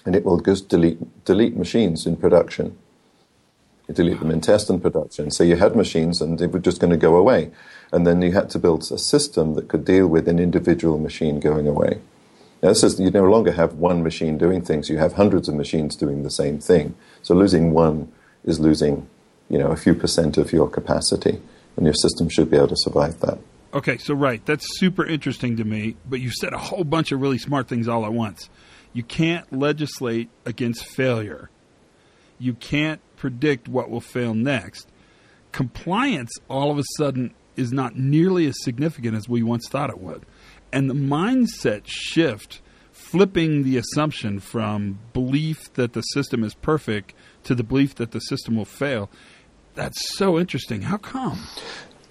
and 0.05 0.15
it 0.15 0.25
will 0.25 0.39
just 0.39 0.67
delete, 0.67 1.25
delete 1.25 1.55
machines 1.55 2.05
in 2.05 2.17
production. 2.17 2.77
You 3.87 3.93
delete 3.93 4.19
them 4.19 4.31
in 4.31 4.41
test 4.41 4.69
and 4.69 4.81
production. 4.81 5.29
So 5.31 5.43
you 5.43 5.57
had 5.57 5.75
machines 5.75 6.21
and 6.21 6.39
they 6.39 6.47
were 6.47 6.59
just 6.59 6.79
going 6.79 6.91
to 6.91 6.97
go 6.97 7.15
away. 7.15 7.51
And 7.91 8.07
then 8.07 8.21
you 8.21 8.31
had 8.31 8.49
to 8.51 8.59
build 8.59 8.89
a 8.91 8.97
system 8.97 9.55
that 9.55 9.67
could 9.67 9.85
deal 9.85 10.07
with 10.07 10.27
an 10.27 10.39
individual 10.39 10.97
machine 10.97 11.39
going 11.39 11.67
away. 11.67 11.99
Now, 12.61 12.69
this 12.69 12.83
is, 12.83 12.97
you 12.97 13.11
no 13.11 13.25
longer 13.25 13.51
have 13.51 13.73
one 13.73 14.01
machine 14.01 14.37
doing 14.37 14.61
things, 14.61 14.89
you 14.89 14.97
have 14.97 15.13
hundreds 15.13 15.49
of 15.49 15.55
machines 15.55 15.97
doing 15.97 16.23
the 16.23 16.31
same 16.31 16.59
thing. 16.59 16.95
So 17.21 17.35
losing 17.35 17.73
one 17.73 18.09
is 18.45 18.57
losing, 18.57 19.07
you 19.49 19.57
know, 19.57 19.67
a 19.67 19.75
few 19.75 19.93
percent 19.93 20.37
of 20.37 20.53
your 20.53 20.69
capacity, 20.69 21.41
and 21.75 21.85
your 21.85 21.93
system 21.93 22.29
should 22.29 22.49
be 22.49 22.55
able 22.55 22.69
to 22.69 22.77
survive 22.77 23.19
that. 23.19 23.37
Okay, 23.73 23.97
so 23.97 24.13
right, 24.13 24.45
that's 24.45 24.79
super 24.79 25.03
interesting 25.03 25.57
to 25.57 25.63
me, 25.63 25.95
but 26.07 26.19
you 26.19 26.29
said 26.29 26.53
a 26.53 26.59
whole 26.59 26.83
bunch 26.83 27.11
of 27.11 27.19
really 27.19 27.39
smart 27.39 27.67
things 27.67 27.87
all 27.87 28.05
at 28.05 28.13
once. 28.13 28.49
You 28.93 29.01
can't 29.01 29.51
legislate 29.51 30.29
against 30.45 30.85
failure. 30.85 31.49
You 32.37 32.53
can't 32.53 33.01
predict 33.15 33.67
what 33.67 33.89
will 33.89 34.01
fail 34.01 34.35
next. 34.35 34.87
Compliance 35.51 36.31
all 36.49 36.69
of 36.69 36.77
a 36.77 36.83
sudden 36.97 37.33
is 37.55 37.71
not 37.71 37.95
nearly 37.95 38.45
as 38.45 38.61
significant 38.63 39.15
as 39.15 39.27
we 39.27 39.41
once 39.41 39.67
thought 39.67 39.89
it 39.89 39.99
would. 39.99 40.23
And 40.71 40.87
the 40.87 40.93
mindset 40.93 41.83
shift, 41.85 42.61
flipping 42.91 43.63
the 43.63 43.77
assumption 43.77 44.39
from 44.39 44.99
belief 45.13 45.73
that 45.73 45.93
the 45.93 46.01
system 46.01 46.43
is 46.43 46.53
perfect 46.53 47.13
to 47.45 47.55
the 47.55 47.63
belief 47.63 47.95
that 47.95 48.11
the 48.11 48.19
system 48.19 48.55
will 48.55 48.65
fail, 48.65 49.09
that's 49.73 50.15
so 50.15 50.37
interesting. 50.37 50.83
How 50.83 50.97
come? 50.97 51.39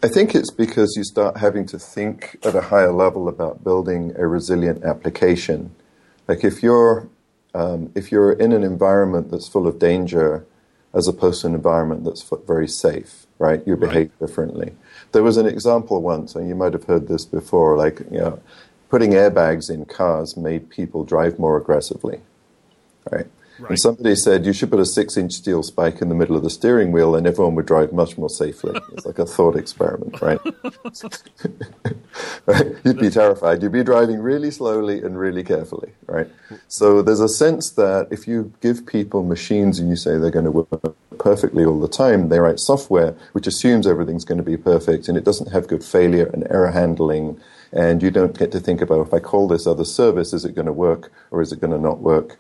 I 0.04 0.08
think 0.08 0.34
it's 0.34 0.50
because 0.50 0.94
you 0.96 1.04
start 1.04 1.36
having 1.36 1.64
to 1.66 1.78
think 1.78 2.36
at 2.44 2.56
a 2.56 2.60
higher 2.60 2.92
level 2.92 3.28
about 3.28 3.62
building 3.62 4.12
a 4.16 4.26
resilient 4.26 4.82
application. 4.84 5.72
Like 6.26 6.42
if 6.42 6.60
you're 6.62 7.08
um, 7.54 7.92
if 7.94 8.10
you're 8.10 8.32
in 8.32 8.52
an 8.52 8.64
environment 8.64 9.30
that's 9.30 9.46
full 9.46 9.68
of 9.68 9.78
danger, 9.78 10.44
as 10.92 11.06
opposed 11.06 11.42
to 11.42 11.48
an 11.48 11.54
environment 11.54 12.04
that's 12.04 12.28
very 12.46 12.66
safe, 12.66 13.26
right? 13.38 13.62
You 13.66 13.76
behave 13.76 14.10
right. 14.10 14.18
differently. 14.18 14.74
There 15.12 15.22
was 15.22 15.36
an 15.36 15.46
example 15.46 16.02
once, 16.02 16.34
and 16.34 16.48
you 16.48 16.54
might 16.54 16.72
have 16.72 16.84
heard 16.84 17.06
this 17.06 17.24
before. 17.24 17.76
Like 17.76 18.00
you 18.10 18.18
know, 18.18 18.40
putting 18.88 19.12
airbags 19.12 19.70
in 19.70 19.84
cars 19.84 20.36
made 20.36 20.68
people 20.68 21.04
drive 21.04 21.38
more 21.38 21.56
aggressively, 21.56 22.20
right? 23.10 23.26
Right. 23.62 23.70
And 23.70 23.78
somebody 23.78 24.16
said 24.16 24.44
you 24.44 24.52
should 24.52 24.72
put 24.72 24.80
a 24.80 24.84
six 24.84 25.16
inch 25.16 25.34
steel 25.34 25.62
spike 25.62 26.02
in 26.02 26.08
the 26.08 26.16
middle 26.16 26.36
of 26.36 26.42
the 26.42 26.50
steering 26.50 26.90
wheel 26.90 27.14
and 27.14 27.28
everyone 27.28 27.54
would 27.54 27.66
drive 27.66 27.92
much 27.92 28.18
more 28.18 28.28
safely. 28.28 28.76
It's 28.92 29.06
like 29.06 29.20
a 29.20 29.24
thought 29.24 29.54
experiment, 29.54 30.20
right? 30.20 30.40
right? 32.46 32.66
You'd 32.84 32.98
be 32.98 33.08
terrified. 33.08 33.62
You'd 33.62 33.70
be 33.70 33.84
driving 33.84 34.18
really 34.18 34.50
slowly 34.50 35.00
and 35.00 35.16
really 35.16 35.44
carefully, 35.44 35.92
right? 36.06 36.26
So 36.66 37.02
there's 37.02 37.20
a 37.20 37.28
sense 37.28 37.70
that 37.72 38.08
if 38.10 38.26
you 38.26 38.52
give 38.60 38.84
people 38.84 39.22
machines 39.22 39.78
and 39.78 39.88
you 39.88 39.94
say 39.94 40.18
they're 40.18 40.32
going 40.32 40.44
to 40.44 40.50
work 40.50 40.96
perfectly 41.18 41.64
all 41.64 41.78
the 41.78 41.86
time, 41.86 42.30
they 42.30 42.40
write 42.40 42.58
software 42.58 43.14
which 43.30 43.46
assumes 43.46 43.86
everything's 43.86 44.24
going 44.24 44.38
to 44.38 44.44
be 44.44 44.56
perfect 44.56 45.06
and 45.06 45.16
it 45.16 45.22
doesn't 45.22 45.52
have 45.52 45.68
good 45.68 45.84
failure 45.84 46.28
and 46.32 46.48
error 46.50 46.72
handling 46.72 47.40
and 47.72 48.02
you 48.02 48.10
don't 48.10 48.36
get 48.36 48.52
to 48.52 48.60
think 48.60 48.80
about 48.80 49.06
if 49.06 49.14
I 49.14 49.18
call 49.18 49.48
this 49.48 49.66
other 49.66 49.84
service, 49.84 50.32
is 50.32 50.44
it 50.44 50.54
going 50.54 50.66
to 50.66 50.72
work 50.72 51.10
or 51.30 51.40
is 51.40 51.52
it 51.52 51.60
going 51.60 51.72
to 51.72 51.78
not 51.78 52.00
work? 52.00 52.38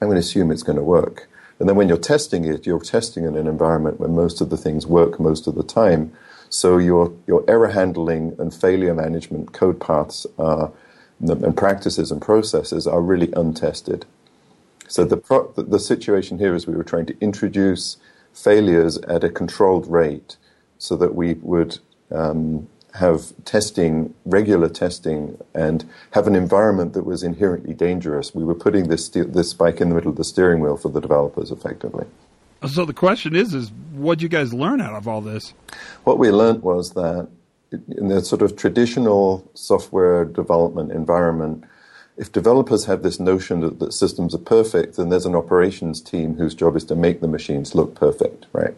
I'm 0.00 0.08
going 0.08 0.16
to 0.16 0.20
assume 0.20 0.50
it's 0.50 0.62
going 0.62 0.78
to 0.78 0.84
work. 0.84 1.28
And 1.58 1.68
then 1.68 1.76
when 1.76 1.88
you're 1.88 1.96
testing 1.96 2.44
it, 2.44 2.66
you're 2.66 2.80
testing 2.80 3.24
in 3.24 3.36
an 3.36 3.46
environment 3.46 3.98
where 3.98 4.08
most 4.08 4.40
of 4.40 4.50
the 4.50 4.56
things 4.56 4.86
work 4.86 5.18
most 5.18 5.46
of 5.46 5.54
the 5.54 5.62
time. 5.62 6.12
So 6.50 6.78
your, 6.78 7.12
your 7.26 7.44
error 7.48 7.68
handling 7.68 8.36
and 8.38 8.52
failure 8.52 8.94
management 8.94 9.52
code 9.52 9.80
paths 9.80 10.26
are, 10.38 10.70
and 11.20 11.56
practices 11.56 12.10
and 12.10 12.20
processes 12.20 12.86
are 12.86 13.00
really 13.00 13.32
untested. 13.32 14.04
So 14.88 15.04
the, 15.04 15.16
pro, 15.16 15.50
the, 15.52 15.80
situation 15.80 16.38
here 16.38 16.54
is 16.54 16.66
we 16.66 16.76
were 16.76 16.84
trying 16.84 17.06
to 17.06 17.16
introduce 17.20 17.96
failures 18.32 18.98
at 18.98 19.24
a 19.24 19.30
controlled 19.30 19.86
rate 19.90 20.36
so 20.78 20.94
that 20.96 21.14
we 21.14 21.34
would 21.34 21.78
um, 22.12 22.68
have 22.96 23.32
testing, 23.44 24.14
regular 24.24 24.68
testing, 24.68 25.38
and 25.54 25.88
have 26.12 26.26
an 26.26 26.34
environment 26.34 26.92
that 26.94 27.04
was 27.04 27.22
inherently 27.22 27.74
dangerous. 27.74 28.34
We 28.34 28.44
were 28.44 28.54
putting 28.54 28.88
this 28.88 29.08
this 29.08 29.50
spike 29.50 29.80
in 29.80 29.88
the 29.88 29.94
middle 29.94 30.10
of 30.10 30.16
the 30.16 30.24
steering 30.24 30.60
wheel 30.60 30.76
for 30.76 30.88
the 30.88 31.00
developers, 31.00 31.50
effectively. 31.50 32.06
So 32.66 32.84
the 32.84 32.94
question 32.94 33.36
is: 33.36 33.54
is 33.54 33.70
what 33.92 34.18
did 34.18 34.22
you 34.22 34.28
guys 34.28 34.52
learn 34.52 34.80
out 34.80 34.94
of 34.94 35.06
all 35.06 35.20
this? 35.20 35.54
What 36.04 36.18
we 36.18 36.30
learned 36.30 36.62
was 36.62 36.92
that 36.92 37.28
in 37.72 38.08
the 38.08 38.20
sort 38.22 38.42
of 38.42 38.56
traditional 38.56 39.48
software 39.54 40.24
development 40.24 40.92
environment, 40.92 41.64
if 42.16 42.32
developers 42.32 42.86
have 42.86 43.02
this 43.02 43.20
notion 43.20 43.60
that, 43.60 43.78
that 43.80 43.92
systems 43.92 44.34
are 44.34 44.38
perfect, 44.38 44.96
then 44.96 45.10
there's 45.10 45.26
an 45.26 45.34
operations 45.34 46.00
team 46.00 46.36
whose 46.36 46.54
job 46.54 46.76
is 46.76 46.84
to 46.84 46.94
make 46.94 47.20
the 47.20 47.28
machines 47.28 47.74
look 47.74 47.94
perfect, 47.94 48.46
right? 48.52 48.74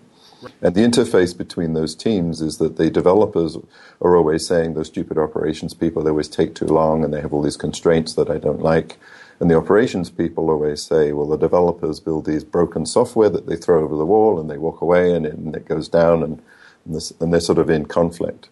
And 0.62 0.75
the 0.75 0.83
interface 0.83 1.37
between 1.37 1.75
those 1.75 1.95
teams 1.95 2.40
is 2.40 2.59
that 2.59 2.76
the 2.76 2.90
developers 2.90 3.57
are 4.00 4.16
always 4.16 4.47
saying 4.47 4.75
those 4.75 4.87
stupid 4.88 5.18
operations 5.18 5.75
people, 5.75 6.02
they 6.02 6.11
always 6.11 6.28
take 6.28 6.54
too 6.54 6.66
long 6.66 7.04
and 7.04 7.12
they 7.12 7.21
have 7.21 7.33
all 7.33 7.42
these 7.42 7.57
constraints 7.57 8.14
that 8.14 8.30
I 8.30 8.38
don't 8.38 8.62
like. 8.62 8.99
And 9.40 9.50
the 9.50 9.57
operations 9.57 10.11
people 10.11 10.50
always 10.50 10.83
say, 10.83 11.12
well, 11.12 11.26
the 11.26 11.37
developers 11.37 12.00
build 12.00 12.25
these 12.25 12.45
broken 12.45 12.87
software 12.87 13.30
that 13.30 13.47
they 13.47 13.57
throw 13.57 13.85
over 13.85 13.97
the 13.97 14.07
wall 14.07 14.40
and 14.40 14.50
they 14.50 14.59
walk 14.59 14.80
away 14.80 15.14
and 15.14 15.26
it, 15.26 15.35
and 15.35 15.54
it 15.54 15.66
goes 15.66 15.88
down 15.88 16.23
and, 16.23 16.42
and, 16.85 16.95
this, 16.95 17.12
and, 17.21 17.33
they're 17.33 17.40
sort 17.40 17.59
of 17.59 17.71
in 17.71 17.87
conflict. 17.87 18.49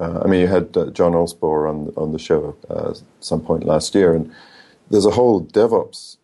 Uh, 0.00 0.20
I 0.24 0.28
mean, 0.28 0.40
you 0.40 0.46
had 0.46 0.76
uh, 0.76 0.90
John 0.90 1.12
Allspaw 1.12 1.68
on, 1.68 1.92
on 1.96 2.12
the 2.12 2.18
show 2.18 2.56
uh, 2.68 2.94
some 3.20 3.40
point 3.40 3.64
last 3.64 3.94
year, 3.94 4.14
and 4.14 4.32
there's 4.90 5.06
a 5.06 5.10
whole 5.10 5.42
DevOps 5.42 6.18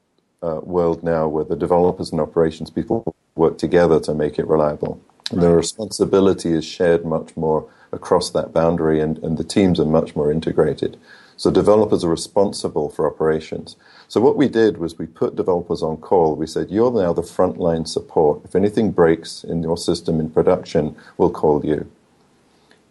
uh, 0.44 0.60
world 0.60 1.02
now 1.02 1.26
where 1.26 1.44
the 1.44 1.56
developers 1.56 2.12
and 2.12 2.20
operations 2.20 2.70
people 2.70 3.14
work 3.34 3.56
together 3.58 3.98
to 4.00 4.14
make 4.14 4.38
it 4.38 4.46
reliable. 4.46 5.00
And 5.30 5.42
the 5.42 5.50
responsibility 5.50 6.52
is 6.52 6.64
shared 6.64 7.04
much 7.04 7.36
more 7.36 7.68
across 7.92 8.30
that 8.30 8.52
boundary, 8.52 9.00
and, 9.00 9.18
and 9.24 9.38
the 9.38 9.44
teams 9.44 9.80
are 9.80 9.86
much 9.86 10.14
more 10.14 10.30
integrated. 10.30 10.98
So 11.36 11.50
developers 11.50 12.04
are 12.04 12.10
responsible 12.10 12.90
for 12.90 13.10
operations. 13.12 13.76
So 14.06 14.20
what 14.20 14.36
we 14.36 14.48
did 14.48 14.76
was 14.76 14.98
we 14.98 15.06
put 15.06 15.34
developers 15.34 15.82
on 15.82 15.96
call. 15.96 16.36
We 16.36 16.46
said, 16.46 16.70
you're 16.70 16.92
now 16.92 17.12
the 17.12 17.22
frontline 17.22 17.88
support. 17.88 18.42
If 18.44 18.54
anything 18.54 18.92
breaks 18.92 19.42
in 19.42 19.62
your 19.62 19.76
system 19.76 20.20
in 20.20 20.30
production, 20.30 20.94
we'll 21.16 21.30
call 21.30 21.64
you 21.64 21.90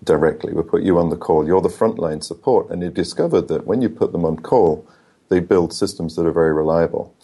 directly. 0.03 0.51
We'll 0.53 0.63
put 0.63 0.83
you 0.83 0.98
on 0.98 1.10
the 1.10 1.15
call. 1.15 1.48
You're 1.48 1.62
the 1.62 1.69
frontline 1.69 2.24
support. 2.24 2.69
And 2.69 2.81
they 2.81 2.89
discovered 2.89 3.48
that 3.48 3.65
when 3.65 3.81
you 3.81 3.89
put 3.89 4.12
them 4.12 4.25
on 4.25 4.38
call, 4.38 4.86
they 5.29 5.39
build 5.39 5.72
systems 5.74 6.15
that 6.15 6.25
are 6.25 6.31
very 6.31 6.53
reliable. 6.53 7.15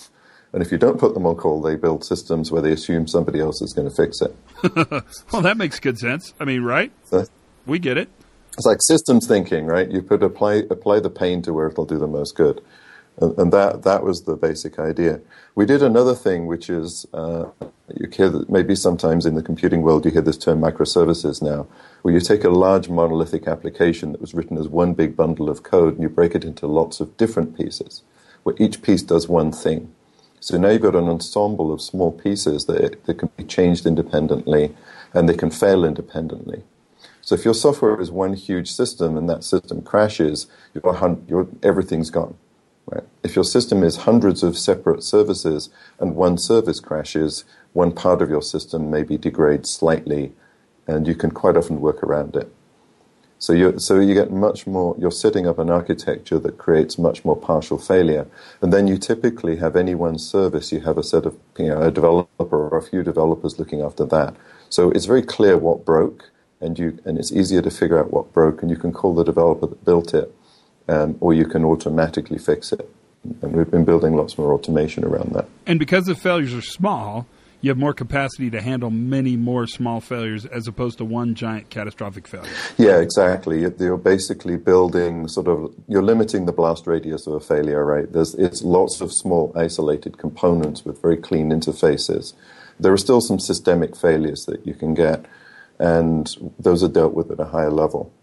And 0.51 0.63
if 0.63 0.71
you 0.71 0.77
don't 0.77 0.99
put 0.99 1.13
them 1.13 1.27
on 1.27 1.35
call, 1.35 1.61
they 1.61 1.75
build 1.75 2.03
systems 2.03 2.51
where 2.51 2.61
they 2.61 2.71
assume 2.71 3.07
somebody 3.07 3.39
else 3.39 3.61
is 3.61 3.73
going 3.73 3.87
to 3.87 3.95
fix 3.95 4.21
it. 4.21 4.35
well, 5.31 5.41
that 5.41 5.57
makes 5.57 5.79
good 5.79 5.99
sense. 5.99 6.33
I 6.39 6.45
mean, 6.45 6.63
right? 6.63 6.91
So, 7.05 7.25
we 7.67 7.77
get 7.77 7.97
it. 7.97 8.09
It's 8.57 8.65
like 8.65 8.81
systems 8.81 9.27
thinking, 9.27 9.67
right? 9.67 9.89
You 9.89 10.01
put 10.01 10.23
apply 10.23 10.63
apply 10.69 10.99
the 10.99 11.09
pain 11.09 11.41
to 11.43 11.53
where 11.53 11.67
it'll 11.67 11.85
do 11.85 11.97
the 11.97 12.07
most 12.07 12.35
good, 12.35 12.61
and, 13.21 13.37
and 13.37 13.53
that 13.53 13.83
that 13.83 14.03
was 14.03 14.23
the 14.23 14.35
basic 14.35 14.79
idea. 14.79 15.21
We 15.55 15.65
did 15.65 15.81
another 15.81 16.15
thing, 16.15 16.45
which 16.45 16.69
is 16.69 17.05
uh, 17.13 17.45
you 17.95 18.09
hear 18.11 18.29
that 18.29 18.49
maybe 18.49 18.75
sometimes 18.75 19.25
in 19.25 19.35
the 19.35 19.43
computing 19.43 19.81
world 19.81 20.03
you 20.03 20.11
hear 20.11 20.21
this 20.21 20.37
term 20.37 20.59
microservices 20.59 21.41
now, 21.41 21.67
where 22.01 22.13
you 22.13 22.19
take 22.19 22.43
a 22.43 22.49
large 22.49 22.89
monolithic 22.89 23.47
application 23.47 24.11
that 24.11 24.21
was 24.21 24.33
written 24.33 24.57
as 24.57 24.67
one 24.67 24.93
big 24.93 25.15
bundle 25.15 25.49
of 25.49 25.63
code 25.63 25.93
and 25.93 26.03
you 26.03 26.09
break 26.09 26.35
it 26.35 26.43
into 26.43 26.67
lots 26.67 26.99
of 26.99 27.15
different 27.17 27.55
pieces, 27.55 28.03
where 28.43 28.55
each 28.59 28.81
piece 28.81 29.03
does 29.03 29.29
one 29.29 29.51
thing. 29.51 29.93
So 30.39 30.57
now 30.57 30.69
you've 30.69 30.81
got 30.81 30.95
an 30.95 31.09
ensemble 31.09 31.73
of 31.73 31.81
small 31.81 32.11
pieces 32.11 32.65
that, 32.65 33.05
that 33.05 33.15
can 33.15 33.29
be 33.35 33.43
changed 33.43 33.85
independently 33.85 34.75
and 35.13 35.27
they 35.27 35.35
can 35.35 35.51
fail 35.51 35.83
independently. 35.83 36.63
So 37.21 37.35
if 37.35 37.45
your 37.45 37.53
software 37.53 37.99
is 37.99 38.09
one 38.09 38.33
huge 38.33 38.71
system 38.71 39.17
and 39.17 39.29
that 39.29 39.43
system 39.43 39.81
crashes, 39.81 40.47
your, 40.73 41.17
your, 41.27 41.47
everything's 41.61 42.09
gone. 42.09 42.35
Right? 42.87 43.03
If 43.23 43.35
your 43.35 43.43
system 43.43 43.83
is 43.83 43.97
hundreds 43.97 44.41
of 44.41 44.57
separate 44.57 45.03
services 45.03 45.69
and 45.99 46.15
one 46.15 46.37
service 46.37 46.79
crashes, 46.79 47.43
one 47.73 47.91
part 47.91 48.21
of 48.21 48.29
your 48.29 48.41
system 48.41 48.89
maybe 48.89 49.17
degrades 49.17 49.69
slightly, 49.69 50.33
and 50.87 51.07
you 51.07 51.13
can 51.13 51.29
quite 51.29 51.55
often 51.55 51.81
work 51.81 52.01
around 52.01 52.35
it. 52.35 52.51
So 53.39 53.53
you 53.53 53.79
so 53.79 54.01
you 54.01 54.13
get 54.13 54.31
much 54.31 54.67
more. 54.67 54.95
You're 54.99 55.11
setting 55.11 55.47
up 55.47 55.59
an 55.59 55.69
architecture 55.69 56.39
that 56.39 56.57
creates 56.57 56.97
much 56.97 57.23
more 57.23 57.37
partial 57.37 57.77
failure, 57.77 58.27
and 58.61 58.73
then 58.73 58.85
you 58.85 58.97
typically 58.97 59.55
have 59.55 59.77
any 59.77 59.95
one 59.95 60.19
service. 60.19 60.73
You 60.73 60.81
have 60.81 60.97
a 60.97 61.03
set 61.03 61.25
of 61.25 61.37
you 61.57 61.69
know 61.69 61.81
a 61.81 61.89
developer 61.89 62.69
or 62.69 62.77
a 62.77 62.81
few 62.81 63.01
developers 63.01 63.57
looking 63.57 63.81
after 63.81 64.03
that. 64.07 64.35
So 64.69 64.91
it's 64.91 65.05
very 65.05 65.21
clear 65.21 65.57
what 65.57 65.85
broke, 65.85 66.29
and 66.59 66.77
you 66.77 66.99
and 67.05 67.17
it's 67.17 67.31
easier 67.31 67.61
to 67.61 67.71
figure 67.71 67.97
out 67.97 68.11
what 68.11 68.33
broke, 68.33 68.61
and 68.61 68.69
you 68.69 68.77
can 68.77 68.91
call 68.91 69.15
the 69.15 69.23
developer 69.23 69.67
that 69.67 69.85
built 69.85 70.13
it, 70.13 70.35
um, 70.89 71.17
or 71.21 71.33
you 71.33 71.45
can 71.45 71.63
automatically 71.63 72.37
fix 72.37 72.73
it. 72.73 72.93
And 73.41 73.53
we've 73.53 73.71
been 73.71 73.85
building 73.85 74.15
lots 74.17 74.37
more 74.37 74.53
automation 74.53 75.05
around 75.05 75.31
that. 75.33 75.47
And 75.65 75.79
because 75.79 76.05
the 76.05 76.15
failures 76.15 76.53
are 76.53 76.61
small, 76.61 77.25
you 77.61 77.69
have 77.69 77.77
more 77.77 77.93
capacity 77.93 78.49
to 78.49 78.61
handle 78.61 78.89
many 78.89 79.35
more 79.35 79.67
small 79.67 79.99
failures 79.99 80.45
as 80.45 80.67
opposed 80.67 80.97
to 80.99 81.05
one 81.05 81.35
giant 81.35 81.69
catastrophic 81.69 82.27
failure. 82.27 82.49
Yeah, 82.77 82.99
exactly. 82.99 83.61
You're 83.79 83.97
basically 83.97 84.55
building 84.55 85.27
sort 85.27 85.47
of 85.47 85.73
you're 85.87 86.03
limiting 86.03 86.45
the 86.45 86.53
blast 86.53 86.87
radius 86.87 87.27
of 87.27 87.33
a 87.33 87.39
failure, 87.39 87.83
right? 87.83 88.11
There's 88.11 88.33
it's 88.35 88.61
lots 88.63 89.01
of 89.01 89.11
small 89.11 89.51
isolated 89.55 90.17
components 90.17 90.85
with 90.85 91.01
very 91.01 91.17
clean 91.17 91.49
interfaces. 91.49 92.33
There 92.79 92.93
are 92.93 92.97
still 92.97 93.19
some 93.19 93.39
systemic 93.39 93.95
failures 93.95 94.45
that 94.45 94.65
you 94.65 94.73
can 94.73 94.93
get, 94.93 95.25
and 95.79 96.33
those 96.57 96.81
are 96.81 96.87
dealt 96.87 97.13
with 97.13 97.29
at 97.29 97.39
a 97.39 97.45
higher 97.45 97.71
level. 97.71 98.13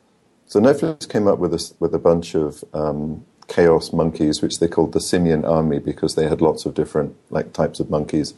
So 0.47 0.61
Netflix 0.61 1.09
came 1.09 1.27
up 1.29 1.39
with 1.39 1.53
a, 1.53 1.75
with 1.81 1.95
a 1.95 1.99
bunch 1.99 2.35
of 2.35 2.65
um, 2.73 3.25
chaos 3.49 3.93
monkeys, 3.93 4.41
which 4.41 4.61
they 4.61 4.69
called 4.69 4.93
the 4.93 5.01
simian 5.01 5.45
army 5.45 5.79
because 5.79 6.15
they 6.15 6.29
had 6.29 6.41
lots 6.41 6.65
of 6.65 6.75
different 6.75 7.15
like 7.31 7.53
types 7.53 7.81
of 7.81 7.91
monkeys 7.91 8.33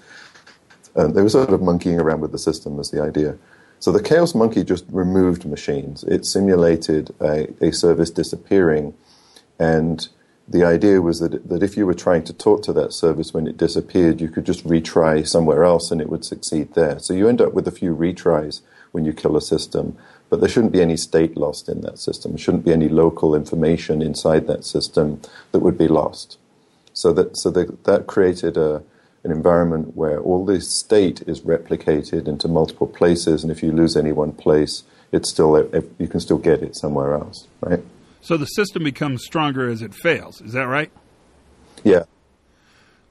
and 0.98 1.14
they 1.14 1.22
were 1.22 1.28
sort 1.28 1.50
of 1.50 1.62
monkeying 1.62 2.00
around 2.00 2.20
with 2.20 2.32
the 2.32 2.38
system 2.38 2.78
as 2.78 2.90
the 2.90 3.00
idea. 3.00 3.38
So 3.80 3.92
the 3.92 4.02
Chaos 4.02 4.34
Monkey 4.34 4.64
just 4.64 4.84
removed 4.90 5.46
machines. 5.46 6.02
It 6.04 6.26
simulated 6.26 7.14
a, 7.20 7.48
a 7.64 7.72
service 7.72 8.10
disappearing, 8.10 8.92
and 9.58 10.08
the 10.48 10.64
idea 10.64 11.00
was 11.00 11.20
that, 11.20 11.48
that 11.48 11.62
if 11.62 11.76
you 11.76 11.86
were 11.86 11.94
trying 11.94 12.24
to 12.24 12.32
talk 12.32 12.62
to 12.64 12.72
that 12.72 12.92
service 12.92 13.34
when 13.34 13.46
it 13.46 13.56
disappeared, 13.56 14.20
you 14.20 14.28
could 14.28 14.46
just 14.46 14.66
retry 14.66 15.26
somewhere 15.26 15.62
else 15.62 15.90
and 15.90 16.00
it 16.00 16.08
would 16.08 16.24
succeed 16.24 16.74
there. 16.74 16.98
So 16.98 17.12
you 17.12 17.28
end 17.28 17.42
up 17.42 17.52
with 17.52 17.68
a 17.68 17.78
few 17.80 17.94
retries 17.94 18.62
when 18.92 19.04
you 19.04 19.12
kill 19.12 19.36
a 19.36 19.42
system, 19.42 19.96
but 20.30 20.40
there 20.40 20.48
shouldn't 20.48 20.72
be 20.72 20.80
any 20.80 20.96
state 20.96 21.36
lost 21.36 21.68
in 21.68 21.82
that 21.82 21.98
system. 21.98 22.32
There 22.32 22.38
shouldn't 22.38 22.64
be 22.64 22.72
any 22.72 22.88
local 22.88 23.34
information 23.34 24.00
inside 24.00 24.46
that 24.46 24.64
system 24.64 25.20
that 25.52 25.60
would 25.60 25.76
be 25.76 25.88
lost. 25.88 26.38
So 26.94 27.12
that 27.12 27.36
so 27.36 27.50
that, 27.50 27.84
that 27.84 28.06
created 28.06 28.56
a 28.56 28.82
an 29.28 29.36
environment 29.36 29.94
where 29.94 30.20
all 30.20 30.44
the 30.44 30.60
state 30.60 31.22
is 31.26 31.42
replicated 31.42 32.26
into 32.26 32.48
multiple 32.48 32.86
places, 32.86 33.42
and 33.42 33.52
if 33.52 33.62
you 33.62 33.72
lose 33.72 33.96
any 33.96 34.12
one 34.12 34.32
place, 34.32 34.84
it's 35.12 35.28
still 35.30 35.56
you 35.98 36.08
can 36.08 36.20
still 36.20 36.38
get 36.38 36.62
it 36.62 36.76
somewhere 36.76 37.14
else, 37.14 37.46
right? 37.60 37.80
So 38.20 38.36
the 38.36 38.46
system 38.46 38.84
becomes 38.84 39.24
stronger 39.24 39.68
as 39.68 39.82
it 39.82 39.94
fails. 39.94 40.40
Is 40.40 40.52
that 40.52 40.66
right? 40.66 40.90
Yeah. 41.84 42.04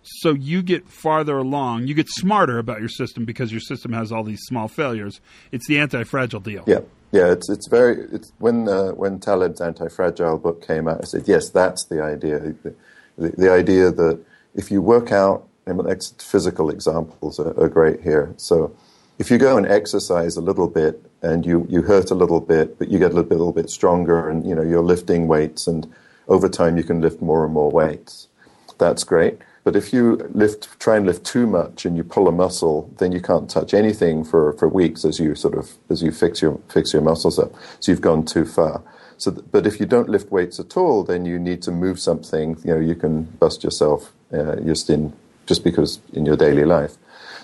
So 0.03 0.33
you 0.33 0.61
get 0.63 0.87
farther 0.87 1.37
along, 1.37 1.87
you 1.87 1.93
get 1.93 2.07
smarter 2.09 2.57
about 2.59 2.79
your 2.79 2.89
system 2.89 3.25
because 3.25 3.51
your 3.51 3.61
system 3.61 3.93
has 3.93 4.11
all 4.11 4.23
these 4.23 4.41
small 4.41 4.67
failures. 4.67 5.19
It's 5.51 5.67
the 5.67 5.79
anti-fragile 5.79 6.39
deal. 6.39 6.63
Yeah, 6.65 6.79
yeah. 7.11 7.31
It's 7.31 7.49
it's 7.49 7.67
very 7.67 8.07
it's 8.11 8.31
when 8.39 8.67
uh, 8.67 8.91
when 8.91 9.19
Taleb's 9.19 9.61
anti-fragile 9.61 10.37
book 10.39 10.65
came 10.65 10.87
out, 10.87 11.01
I 11.01 11.05
said 11.05 11.27
yes, 11.27 11.49
that's 11.49 11.85
the 11.85 12.01
idea. 12.01 12.39
The, 12.39 12.75
the, 13.17 13.29
the 13.29 13.51
idea 13.51 13.91
that 13.91 14.19
if 14.55 14.71
you 14.71 14.81
work 14.81 15.11
out 15.11 15.47
physical 16.21 16.69
examples 16.69 17.39
are, 17.39 17.59
are 17.59 17.69
great 17.69 18.01
here. 18.01 18.33
So 18.37 18.75
if 19.19 19.31
you 19.31 19.37
go 19.37 19.57
and 19.57 19.65
exercise 19.65 20.37
a 20.37 20.41
little 20.41 20.67
bit 20.67 21.03
and 21.21 21.45
you, 21.45 21.65
you 21.69 21.81
hurt 21.81 22.11
a 22.11 22.15
little 22.15 22.41
bit, 22.41 22.77
but 22.77 22.89
you 22.89 22.99
get 22.99 23.11
a 23.11 23.15
little 23.15 23.29
bit, 23.29 23.37
little 23.37 23.53
bit 23.53 23.69
stronger 23.69 24.29
and 24.29 24.45
you 24.45 24.53
know 24.53 24.61
you're 24.61 24.83
lifting 24.83 25.27
weights 25.27 25.67
and 25.67 25.91
over 26.27 26.49
time 26.49 26.77
you 26.77 26.83
can 26.83 27.01
lift 27.01 27.21
more 27.21 27.45
and 27.45 27.53
more 27.53 27.71
weights. 27.71 28.27
That's 28.77 29.03
great. 29.03 29.39
But 29.63 29.75
if 29.75 29.91
you 29.91 30.15
lift, 30.33 30.79
try 30.79 30.95
and 30.95 31.05
lift 31.05 31.25
too 31.25 31.45
much 31.45 31.85
and 31.85 31.97
you 31.97 32.03
pull 32.03 32.29
a 32.29 32.31
muscle, 32.31 32.89
then 32.99 33.11
you 33.11 33.19
can't 33.19 33.49
touch 33.49 33.73
anything 33.73 34.23
for, 34.23 34.53
for 34.53 34.69
weeks 34.69 35.03
as 35.03 35.19
you 35.19 35.35
sort 35.35 35.55
of 35.55 35.71
as 35.89 36.01
you 36.01 36.11
fix 36.11 36.41
your 36.41 36.59
fix 36.69 36.93
your 36.93 37.01
muscles 37.01 37.37
up. 37.37 37.51
So 37.79 37.91
you've 37.91 37.99
gone 37.99 38.23
too 38.23 38.45
far. 38.45 38.81
So, 39.17 39.31
but 39.31 39.65
if 39.65 39.79
you 39.79 39.85
don't 39.85 40.07
lift 40.07 40.31
weights 40.31 40.59
at 40.59 40.77
all, 40.77 41.03
then 41.03 41.25
you 41.25 41.39
need 41.39 41.61
to 41.63 41.71
move 41.71 41.99
something. 41.99 42.57
You 42.63 42.75
know, 42.75 42.79
you 42.79 42.95
can 42.95 43.23
bust 43.23 43.63
yourself 43.63 44.13
uh, 44.31 44.57
just 44.57 44.89
in 44.89 45.11
just 45.47 45.63
because 45.63 45.99
in 46.13 46.25
your 46.25 46.37
daily 46.37 46.65
life. 46.65 46.97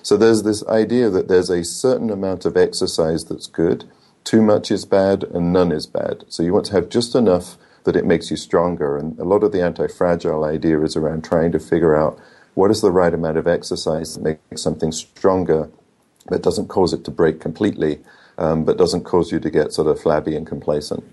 So 0.03 0.17
there's 0.17 0.43
this 0.43 0.65
idea 0.67 1.09
that 1.09 1.29
there's 1.29 1.49
a 1.49 1.63
certain 1.63 2.09
amount 2.11 2.45
of 2.45 2.57
exercise 2.57 3.25
that's 3.25 3.47
good, 3.47 3.85
too 4.23 4.41
much 4.41 4.69
is 4.69 4.85
bad, 4.85 5.23
and 5.23 5.51
none 5.51 5.71
is 5.71 5.87
bad. 5.87 6.25
So 6.27 6.43
you 6.43 6.53
want 6.53 6.65
to 6.67 6.73
have 6.73 6.89
just 6.89 7.15
enough 7.15 7.57
that 7.85 7.95
it 7.95 8.05
makes 8.05 8.29
you 8.29 8.37
stronger. 8.37 8.97
And 8.97 9.17
a 9.17 9.23
lot 9.23 9.43
of 9.43 9.51
the 9.51 9.63
anti 9.63 9.87
fragile 9.87 10.43
idea 10.43 10.81
is 10.81 10.95
around 10.95 11.23
trying 11.23 11.51
to 11.53 11.59
figure 11.59 11.95
out 11.95 12.19
what 12.53 12.69
is 12.69 12.81
the 12.81 12.91
right 12.91 13.13
amount 13.13 13.37
of 13.37 13.47
exercise 13.47 14.15
that 14.15 14.23
makes 14.23 14.61
something 14.61 14.91
stronger, 14.91 15.69
but 16.27 16.43
doesn't 16.43 16.67
cause 16.67 16.93
it 16.93 17.03
to 17.05 17.11
break 17.11 17.39
completely, 17.39 17.99
um, 18.37 18.63
but 18.63 18.77
doesn't 18.77 19.03
cause 19.03 19.31
you 19.31 19.39
to 19.39 19.49
get 19.49 19.73
sort 19.73 19.87
of 19.87 19.99
flabby 19.99 20.35
and 20.35 20.45
complacent. 20.45 21.03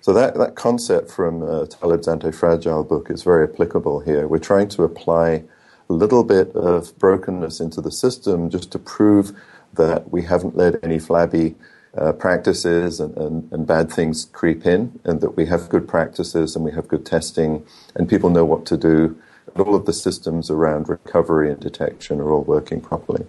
So 0.00 0.12
that, 0.12 0.34
that 0.36 0.54
concept 0.54 1.10
from 1.10 1.42
uh, 1.42 1.66
Taleb's 1.66 2.08
anti-fragile 2.08 2.84
book 2.84 3.10
is 3.10 3.22
very 3.22 3.48
applicable 3.48 4.00
here. 4.00 4.28
We're 4.28 4.38
trying 4.38 4.68
to 4.68 4.84
apply 4.84 5.44
little 5.92 6.24
bit 6.24 6.54
of 6.54 6.96
brokenness 6.98 7.60
into 7.60 7.80
the 7.80 7.92
system 7.92 8.50
just 8.50 8.72
to 8.72 8.78
prove 8.78 9.32
that 9.74 10.10
we 10.10 10.22
haven't 10.22 10.56
let 10.56 10.82
any 10.82 10.98
flabby 10.98 11.54
uh, 11.96 12.12
practices 12.12 13.00
and, 13.00 13.16
and, 13.16 13.52
and, 13.52 13.66
bad 13.66 13.90
things 13.90 14.24
creep 14.32 14.66
in, 14.66 14.98
and 15.04 15.20
that 15.20 15.36
we 15.36 15.46
have 15.46 15.68
good 15.68 15.86
practices 15.86 16.56
and 16.56 16.64
we 16.64 16.72
have 16.72 16.88
good 16.88 17.06
testing, 17.06 17.64
and 17.94 18.08
people 18.08 18.30
know 18.30 18.44
what 18.44 18.66
to 18.66 18.76
do. 18.76 19.16
And 19.54 19.64
all 19.64 19.76
of 19.76 19.86
the 19.86 19.92
systems 19.92 20.50
around 20.50 20.88
recovery 20.88 21.52
and 21.52 21.60
detection 21.60 22.20
are 22.20 22.32
all 22.32 22.42
working 22.42 22.80
properly. 22.80 23.24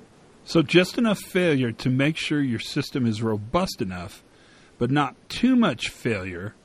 So, 0.46 0.64
just 0.64 0.98
enough 0.98 1.20
failure 1.20 1.72
to 1.74 1.90
make 1.90 2.18
sure 2.18 2.42
your 2.42 2.60
system 2.60 3.06
is 3.06 3.22
robust 3.22 3.82
enough, 3.82 4.24
but 4.80 4.90
not 4.90 5.16
too 5.30 5.56
much 5.56 5.90
failure 5.90 6.56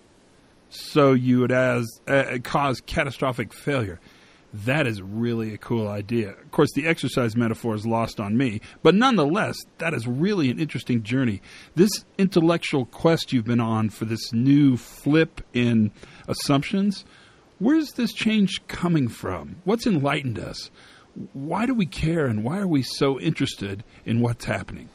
so 0.70 1.12
you 1.12 1.40
would 1.40 1.52
as, 1.52 2.00
uh, 2.06 2.38
cause 2.42 2.80
catastrophic 2.80 3.52
failure 3.52 4.00
that 4.52 4.86
is 4.86 5.00
really 5.00 5.54
a 5.54 5.58
cool 5.58 5.88
idea. 5.88 6.30
Of 6.30 6.50
course, 6.50 6.70
the 6.74 6.86
exercise 6.86 7.36
metaphor 7.36 7.74
is 7.74 7.86
lost 7.86 8.18
on 8.18 8.36
me, 8.36 8.60
but 8.82 8.94
nonetheless, 8.94 9.56
that 9.78 9.94
is 9.94 10.06
really 10.06 10.50
an 10.50 10.58
interesting 10.58 11.02
journey. 11.02 11.40
This 11.76 12.04
intellectual 12.18 12.86
quest 12.86 13.32
you've 13.32 13.44
been 13.44 13.60
on 13.60 13.90
for 13.90 14.04
this 14.04 14.32
new 14.32 14.76
flip 14.76 15.40
in 15.52 15.92
assumptions, 16.26 17.04
where's 17.58 17.92
this 17.92 18.12
change 18.12 18.66
coming 18.66 19.08
from? 19.08 19.56
What's 19.64 19.86
enlightened 19.86 20.38
us? 20.38 20.70
Why 21.32 21.66
do 21.66 21.74
we 21.74 21.86
care 21.86 22.26
and 22.26 22.44
why 22.44 22.58
are 22.58 22.68
we 22.68 22.82
so 22.82 23.20
interested 23.20 23.84
in 24.04 24.20
what's 24.20 24.44
happening? 24.44 24.88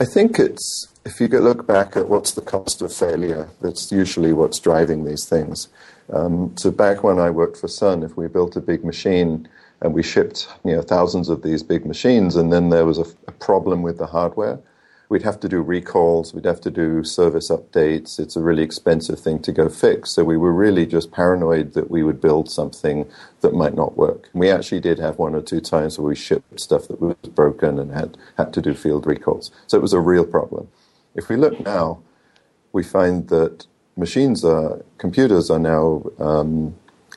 I 0.00 0.04
think 0.04 0.38
it's, 0.38 0.88
if 1.04 1.20
you 1.20 1.28
look 1.28 1.66
back 1.66 1.96
at 1.96 2.08
what's 2.08 2.32
the 2.32 2.42
cost 2.42 2.82
of 2.82 2.92
failure, 2.92 3.48
that's 3.60 3.92
usually 3.92 4.32
what's 4.32 4.58
driving 4.58 5.04
these 5.04 5.26
things. 5.28 5.68
Um, 6.12 6.54
so 6.56 6.70
back 6.70 7.02
when 7.02 7.18
I 7.18 7.30
worked 7.30 7.56
for 7.56 7.68
Sun, 7.68 8.02
if 8.02 8.16
we 8.16 8.28
built 8.28 8.56
a 8.56 8.60
big 8.60 8.84
machine 8.84 9.48
and 9.80 9.94
we 9.94 10.02
shipped 10.02 10.48
you 10.64 10.76
know 10.76 10.82
thousands 10.82 11.28
of 11.28 11.42
these 11.42 11.62
big 11.62 11.86
machines, 11.86 12.36
and 12.36 12.52
then 12.52 12.70
there 12.70 12.86
was 12.86 12.98
a, 12.98 13.06
a 13.26 13.32
problem 13.32 13.82
with 13.82 13.98
the 13.98 14.06
hardware, 14.06 14.60
we'd 15.08 15.22
have 15.22 15.40
to 15.40 15.48
do 15.48 15.60
recalls, 15.62 16.34
we'd 16.34 16.44
have 16.44 16.60
to 16.62 16.70
do 16.70 17.04
service 17.04 17.50
updates. 17.50 18.18
It's 18.18 18.36
a 18.36 18.40
really 18.40 18.62
expensive 18.62 19.20
thing 19.20 19.40
to 19.42 19.52
go 19.52 19.68
fix. 19.68 20.10
So 20.10 20.24
we 20.24 20.36
were 20.36 20.52
really 20.52 20.86
just 20.86 21.12
paranoid 21.12 21.74
that 21.74 21.90
we 21.90 22.02
would 22.02 22.20
build 22.20 22.50
something 22.50 23.06
that 23.40 23.54
might 23.54 23.74
not 23.74 23.96
work. 23.96 24.28
We 24.32 24.50
actually 24.50 24.80
did 24.80 24.98
have 24.98 25.18
one 25.18 25.34
or 25.34 25.42
two 25.42 25.60
times 25.60 25.98
where 25.98 26.08
we 26.08 26.16
shipped 26.16 26.58
stuff 26.58 26.88
that 26.88 27.00
was 27.00 27.16
broken 27.34 27.78
and 27.78 27.92
had, 27.92 28.16
had 28.36 28.52
to 28.54 28.62
do 28.62 28.74
field 28.74 29.06
recalls. 29.06 29.50
So 29.66 29.76
it 29.78 29.82
was 29.82 29.92
a 29.92 30.00
real 30.00 30.24
problem. 30.24 30.68
If 31.14 31.28
we 31.28 31.36
look 31.36 31.64
now, 31.64 32.00
we 32.72 32.82
find 32.82 33.28
that 33.28 33.66
machines 33.96 34.44
are 34.44 34.84
computers 34.98 35.50
are 35.50 35.58
now 35.58 36.04
um, 36.18 36.74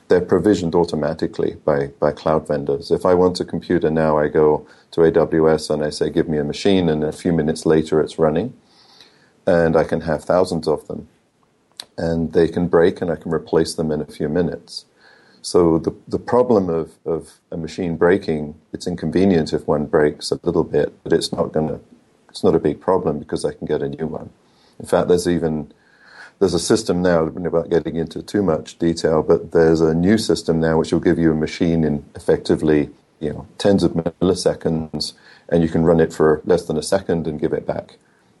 they're 0.08 0.20
provisioned 0.20 0.74
automatically 0.74 1.56
by, 1.64 1.88
by 2.00 2.12
cloud 2.12 2.48
vendors. 2.48 2.90
If 2.90 3.04
I 3.04 3.14
want 3.14 3.40
a 3.40 3.44
computer 3.44 3.90
now, 3.90 4.18
I 4.18 4.28
go 4.28 4.66
to 4.92 5.02
AWS 5.02 5.70
and 5.70 5.84
I 5.84 5.90
say, 5.90 6.10
give 6.10 6.28
me 6.28 6.38
a 6.38 6.44
machine, 6.44 6.88
and 6.88 7.04
a 7.04 7.12
few 7.12 7.32
minutes 7.32 7.66
later 7.66 8.00
it's 8.00 8.18
running. 8.18 8.54
And 9.46 9.76
I 9.76 9.84
can 9.84 10.02
have 10.02 10.24
thousands 10.24 10.66
of 10.66 10.86
them. 10.88 11.08
And 11.96 12.32
they 12.32 12.48
can 12.48 12.68
break, 12.68 13.00
and 13.00 13.10
I 13.10 13.16
can 13.16 13.32
replace 13.32 13.74
them 13.74 13.90
in 13.90 14.00
a 14.00 14.06
few 14.06 14.28
minutes. 14.28 14.86
So 15.42 15.78
the, 15.78 15.94
the 16.06 16.18
problem 16.18 16.68
of, 16.68 16.92
of 17.04 17.38
a 17.50 17.56
machine 17.56 17.96
breaking, 17.96 18.54
it's 18.72 18.86
inconvenient 18.86 19.52
if 19.52 19.66
one 19.66 19.86
breaks 19.86 20.30
a 20.30 20.40
little 20.42 20.64
bit, 20.64 20.92
but 21.02 21.12
it's 21.12 21.32
not 21.32 21.52
to, 21.52 21.80
it's 22.28 22.44
not 22.44 22.54
a 22.54 22.58
big 22.58 22.80
problem 22.80 23.18
because 23.18 23.44
I 23.44 23.52
can 23.52 23.66
get 23.66 23.82
a 23.82 23.88
new 23.88 24.06
one. 24.06 24.30
In 24.78 24.86
fact, 24.86 25.08
there's 25.08 25.28
even, 25.28 25.72
there's 26.38 26.54
a 26.54 26.58
system 26.58 27.02
now, 27.02 27.24
without 27.24 27.68
getting 27.68 27.96
into 27.96 28.22
too 28.22 28.42
much 28.42 28.78
detail, 28.78 29.22
but 29.22 29.52
there's 29.52 29.80
a 29.80 29.94
new 29.94 30.18
system 30.18 30.60
now 30.60 30.78
which 30.78 30.92
will 30.92 31.00
give 31.00 31.18
you 31.18 31.32
a 31.32 31.34
machine 31.34 31.84
in 31.84 32.04
effectively, 32.14 32.90
you 33.20 33.32
know, 33.32 33.46
tens 33.58 33.82
of 33.82 33.92
milliseconds, 33.92 35.14
and 35.48 35.62
you 35.62 35.68
can 35.68 35.84
run 35.84 36.00
it 36.00 36.12
for 36.12 36.40
less 36.44 36.66
than 36.66 36.76
a 36.76 36.82
second 36.82 37.26
and 37.26 37.40
give 37.40 37.52
it 37.52 37.66
back. 37.66 37.96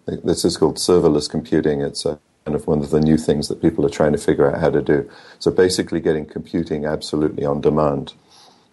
This 0.06 0.44
is 0.44 0.56
called 0.56 0.76
serverless 0.76 1.28
computing. 1.28 1.80
It's 1.80 2.06
a 2.06 2.18
kind 2.44 2.54
of 2.54 2.66
one 2.66 2.80
of 2.80 2.90
the 2.90 3.00
new 3.00 3.18
things 3.18 3.48
that 3.48 3.60
people 3.60 3.84
are 3.84 3.90
trying 3.90 4.12
to 4.12 4.18
figure 4.18 4.50
out 4.50 4.60
how 4.60 4.70
to 4.70 4.80
do. 4.80 5.10
So 5.38 5.50
basically, 5.50 6.00
getting 6.00 6.24
computing 6.24 6.86
absolutely 6.86 7.44
on 7.44 7.60
demand. 7.60 8.14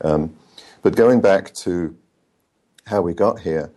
Um, 0.02 0.36
but 0.82 0.96
going 0.96 1.20
back 1.20 1.54
to 1.56 1.98
how 2.86 3.02
we 3.02 3.14
got 3.14 3.40
here, 3.40 3.72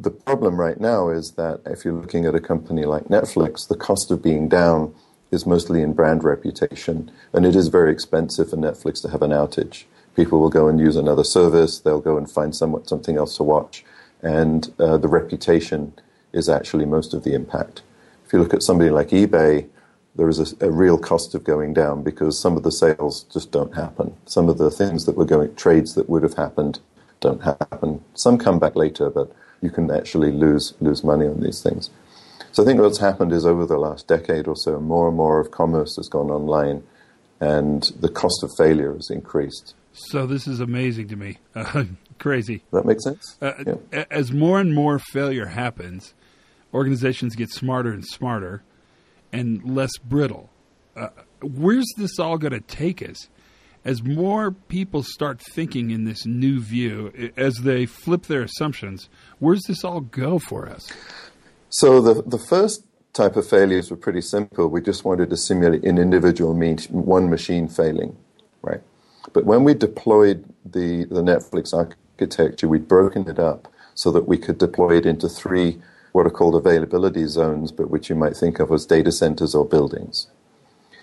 the 0.00 0.10
problem 0.10 0.58
right 0.58 0.80
now 0.80 1.10
is 1.10 1.32
that 1.32 1.60
if 1.66 1.84
you're 1.84 1.94
looking 1.94 2.24
at 2.24 2.34
a 2.34 2.40
company 2.40 2.84
like 2.84 3.04
Netflix, 3.04 3.68
the 3.68 3.76
cost 3.76 4.10
of 4.10 4.22
being 4.22 4.48
down 4.48 4.94
is 5.30 5.46
mostly 5.46 5.82
in 5.82 5.92
brand 5.92 6.24
reputation, 6.24 7.10
and 7.34 7.44
it 7.44 7.54
is 7.54 7.68
very 7.68 7.92
expensive 7.92 8.50
for 8.50 8.56
Netflix 8.56 9.02
to 9.02 9.10
have 9.10 9.22
an 9.22 9.30
outage. 9.30 9.84
People 10.16 10.40
will 10.40 10.48
go 10.48 10.68
and 10.68 10.80
use 10.80 10.96
another 10.96 11.22
service, 11.22 11.80
they'll 11.80 12.00
go 12.00 12.16
and 12.16 12.30
find 12.30 12.56
some, 12.56 12.82
something 12.86 13.16
else 13.16 13.36
to 13.36 13.42
watch, 13.42 13.84
and 14.22 14.72
uh, 14.78 14.96
the 14.96 15.08
reputation 15.08 15.92
is 16.32 16.48
actually 16.48 16.86
most 16.86 17.12
of 17.12 17.22
the 17.22 17.34
impact. 17.34 17.82
If 18.24 18.32
you 18.32 18.38
look 18.38 18.54
at 18.54 18.62
somebody 18.62 18.90
like 18.90 19.08
eBay, 19.08 19.68
there 20.16 20.28
is 20.28 20.54
a, 20.60 20.66
a, 20.66 20.70
real 20.70 20.98
cost 20.98 21.34
of 21.34 21.44
going 21.44 21.72
down 21.72 22.02
because 22.02 22.38
some 22.38 22.56
of 22.56 22.64
the 22.64 22.72
sales 22.72 23.24
just 23.24 23.52
don't 23.52 23.74
happen. 23.74 24.16
Some 24.26 24.48
of 24.48 24.58
the 24.58 24.70
things 24.70 25.06
that 25.06 25.16
were 25.16 25.24
going, 25.24 25.54
trades 25.54 25.94
that 25.94 26.08
would 26.08 26.22
have 26.24 26.34
happened, 26.34 26.80
don't 27.20 27.42
happen. 27.42 28.02
Some 28.14 28.38
come 28.38 28.58
back 28.58 28.74
later, 28.74 29.08
but 29.08 29.32
you 29.62 29.70
can 29.70 29.90
actually 29.90 30.32
lose 30.32 30.74
lose 30.80 31.04
money 31.04 31.26
on 31.26 31.40
these 31.40 31.62
things. 31.62 31.90
So 32.52 32.62
I 32.62 32.66
think 32.66 32.80
what's 32.80 32.98
happened 32.98 33.32
is 33.32 33.46
over 33.46 33.64
the 33.64 33.78
last 33.78 34.08
decade 34.08 34.48
or 34.48 34.56
so, 34.56 34.80
more 34.80 35.08
and 35.08 35.16
more 35.16 35.40
of 35.40 35.50
commerce 35.50 35.96
has 35.96 36.08
gone 36.08 36.30
online, 36.30 36.82
and 37.40 37.82
the 38.00 38.08
cost 38.08 38.42
of 38.42 38.50
failure 38.56 38.92
has 38.94 39.10
increased. 39.10 39.74
So 39.92 40.26
this 40.26 40.46
is 40.46 40.60
amazing 40.60 41.08
to 41.08 41.16
me. 41.16 41.38
Uh, 41.54 41.84
crazy. 42.18 42.62
That 42.72 42.84
makes 42.84 43.04
sense. 43.04 43.36
Uh, 43.40 43.52
yeah. 43.92 44.04
As 44.10 44.32
more 44.32 44.60
and 44.60 44.74
more 44.74 44.98
failure 44.98 45.46
happens, 45.46 46.14
organizations 46.72 47.36
get 47.36 47.50
smarter 47.50 47.92
and 47.92 48.04
smarter 48.04 48.62
and 49.32 49.64
less 49.64 49.96
brittle. 49.98 50.50
Uh, 50.96 51.08
where's 51.42 51.86
this 51.96 52.18
all 52.18 52.38
going 52.38 52.52
to 52.52 52.60
take 52.60 53.02
us? 53.02 53.28
As 53.84 54.02
more 54.02 54.50
people 54.50 55.02
start 55.02 55.40
thinking 55.40 55.90
in 55.90 56.04
this 56.04 56.26
new 56.26 56.60
view, 56.60 57.32
as 57.36 57.56
they 57.58 57.86
flip 57.86 58.26
their 58.26 58.42
assumptions, 58.42 59.08
where's 59.38 59.62
this 59.62 59.84
all 59.84 60.00
go 60.00 60.38
for 60.38 60.68
us? 60.68 60.92
So 61.70 62.00
the 62.00 62.22
the 62.22 62.38
first 62.38 62.84
type 63.12 63.36
of 63.36 63.48
failures 63.48 63.90
were 63.90 63.96
pretty 63.96 64.20
simple. 64.20 64.68
We 64.68 64.82
just 64.82 65.04
wanted 65.04 65.30
to 65.30 65.36
simulate 65.36 65.84
an 65.84 65.98
individual 65.98 66.54
mean, 66.54 66.78
one 66.90 67.30
machine 67.30 67.68
failing, 67.68 68.16
right? 68.62 68.82
But 69.32 69.46
when 69.46 69.64
we 69.64 69.74
deployed 69.74 70.44
the 70.64 71.04
the 71.04 71.22
Netflix 71.22 71.72
architecture, 71.72 72.68
we'd 72.68 72.86
broken 72.86 73.28
it 73.28 73.38
up 73.38 73.72
so 73.94 74.10
that 74.12 74.28
we 74.28 74.36
could 74.36 74.58
deploy 74.58 74.96
it 74.98 75.06
into 75.06 75.28
three 75.28 75.80
what 76.12 76.26
are 76.26 76.30
called 76.30 76.56
availability 76.56 77.26
zones, 77.26 77.72
but 77.72 77.90
which 77.90 78.10
you 78.10 78.16
might 78.16 78.36
think 78.36 78.58
of 78.58 78.70
as 78.72 78.84
data 78.84 79.12
centers 79.12 79.54
or 79.54 79.64
buildings. 79.64 80.26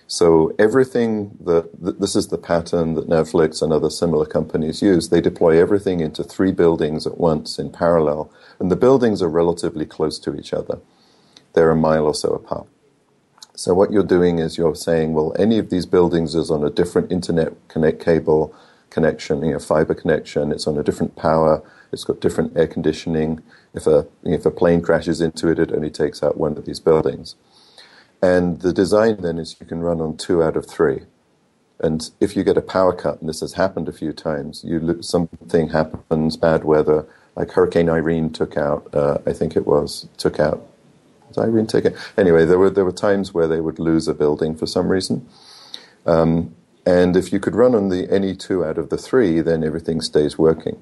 So 0.07 0.55
everything 0.57 1.37
that 1.41 1.69
this 1.99 2.15
is 2.15 2.27
the 2.27 2.37
pattern 2.37 2.93
that 2.93 3.09
Netflix 3.09 3.61
and 3.61 3.73
other 3.73 3.89
similar 3.89 4.25
companies 4.25 4.81
use. 4.81 5.09
They 5.09 5.19
deploy 5.19 5.59
everything 5.59 5.99
into 5.99 6.23
three 6.23 6.53
buildings 6.53 7.05
at 7.05 7.17
once 7.17 7.59
in 7.59 7.71
parallel, 7.71 8.31
and 8.59 8.71
the 8.71 8.77
buildings 8.77 9.21
are 9.21 9.27
relatively 9.27 9.85
close 9.85 10.17
to 10.19 10.33
each 10.35 10.53
other. 10.53 10.79
They're 11.53 11.71
a 11.71 11.75
mile 11.75 12.05
or 12.05 12.15
so 12.15 12.29
apart. 12.29 12.67
So 13.53 13.73
what 13.73 13.91
you're 13.91 14.03
doing 14.03 14.39
is 14.39 14.57
you're 14.57 14.75
saying, 14.75 15.13
well, 15.13 15.35
any 15.37 15.57
of 15.57 15.69
these 15.69 15.85
buildings 15.85 16.35
is 16.35 16.49
on 16.51 16.63
a 16.63 16.69
different 16.69 17.11
internet 17.11 17.53
connect 17.67 17.99
cable 18.03 18.55
connection, 18.89 19.43
you 19.43 19.53
know, 19.53 19.59
fiber 19.59 19.93
connection. 19.93 20.51
It's 20.51 20.67
on 20.67 20.77
a 20.77 20.83
different 20.83 21.15
power. 21.17 21.61
It's 21.91 22.05
got 22.05 22.21
different 22.21 22.55
air 22.55 22.67
conditioning. 22.67 23.41
If 23.73 23.87
a 23.87 24.07
if 24.23 24.45
a 24.45 24.51
plane 24.51 24.81
crashes 24.81 25.19
into 25.19 25.49
it, 25.49 25.59
it 25.59 25.73
only 25.73 25.89
takes 25.89 26.23
out 26.23 26.37
one 26.37 26.57
of 26.57 26.65
these 26.65 26.79
buildings. 26.79 27.35
And 28.21 28.62
the 28.62 28.73
design 28.73 29.21
then 29.21 29.38
is 29.38 29.56
you 29.60 29.65
can 29.65 29.82
run 29.82 30.01
on 30.01 30.17
two 30.17 30.41
out 30.41 30.58
of 30.58 30.65
three. 30.65 31.01
And 31.80 32.10
if 32.19 32.36
you 32.36 32.43
get 32.43 32.58
a 32.58 32.62
power 32.62 32.93
cut, 32.93 33.19
and 33.19 33.30
this 33.30 33.41
has 33.41 33.53
happened 33.53 33.88
a 33.88 33.93
few 33.93 34.12
times, 34.12 34.63
you 34.63 35.01
something 35.01 35.69
happens, 35.69 36.36
bad 36.36 36.63
weather, 36.63 37.06
like 37.36 37.51
Hurricane 37.51 37.89
Irene 37.89 38.32
took 38.32 38.58
out, 38.58 38.93
uh, 38.95 39.19
I 39.27 39.34
think 39.34 39.56
it 39.56 39.67
was, 39.67 40.08
took 40.17 40.39
out, 40.39 40.67
was 41.27 41.38
Irene 41.38 41.67
taken? 41.67 41.93
Anyway, 42.17 42.45
there 42.45 42.58
were, 42.58 42.71
there 42.71 42.86
were 42.86 42.91
times 42.91 43.32
where 43.32 43.47
they 43.47 43.62
would 43.62 43.77
lose 43.77 44.08
a 44.08 44.13
building 44.15 44.56
for 44.56 44.65
some 44.65 44.89
reason. 44.89 45.27
Um, 46.08 46.56
and 46.88 47.15
if 47.15 47.32
you 47.32 47.39
could 47.39 47.53
run 47.53 47.75
on 47.75 47.89
the 47.89 48.12
any 48.12 48.36
two 48.36 48.65
out 48.65 48.80
of 48.80 48.89
the 48.89 48.97
three, 48.97 49.41
then 49.41 49.63
everything 49.63 50.01
stays 50.01 50.38
working. 50.38 50.82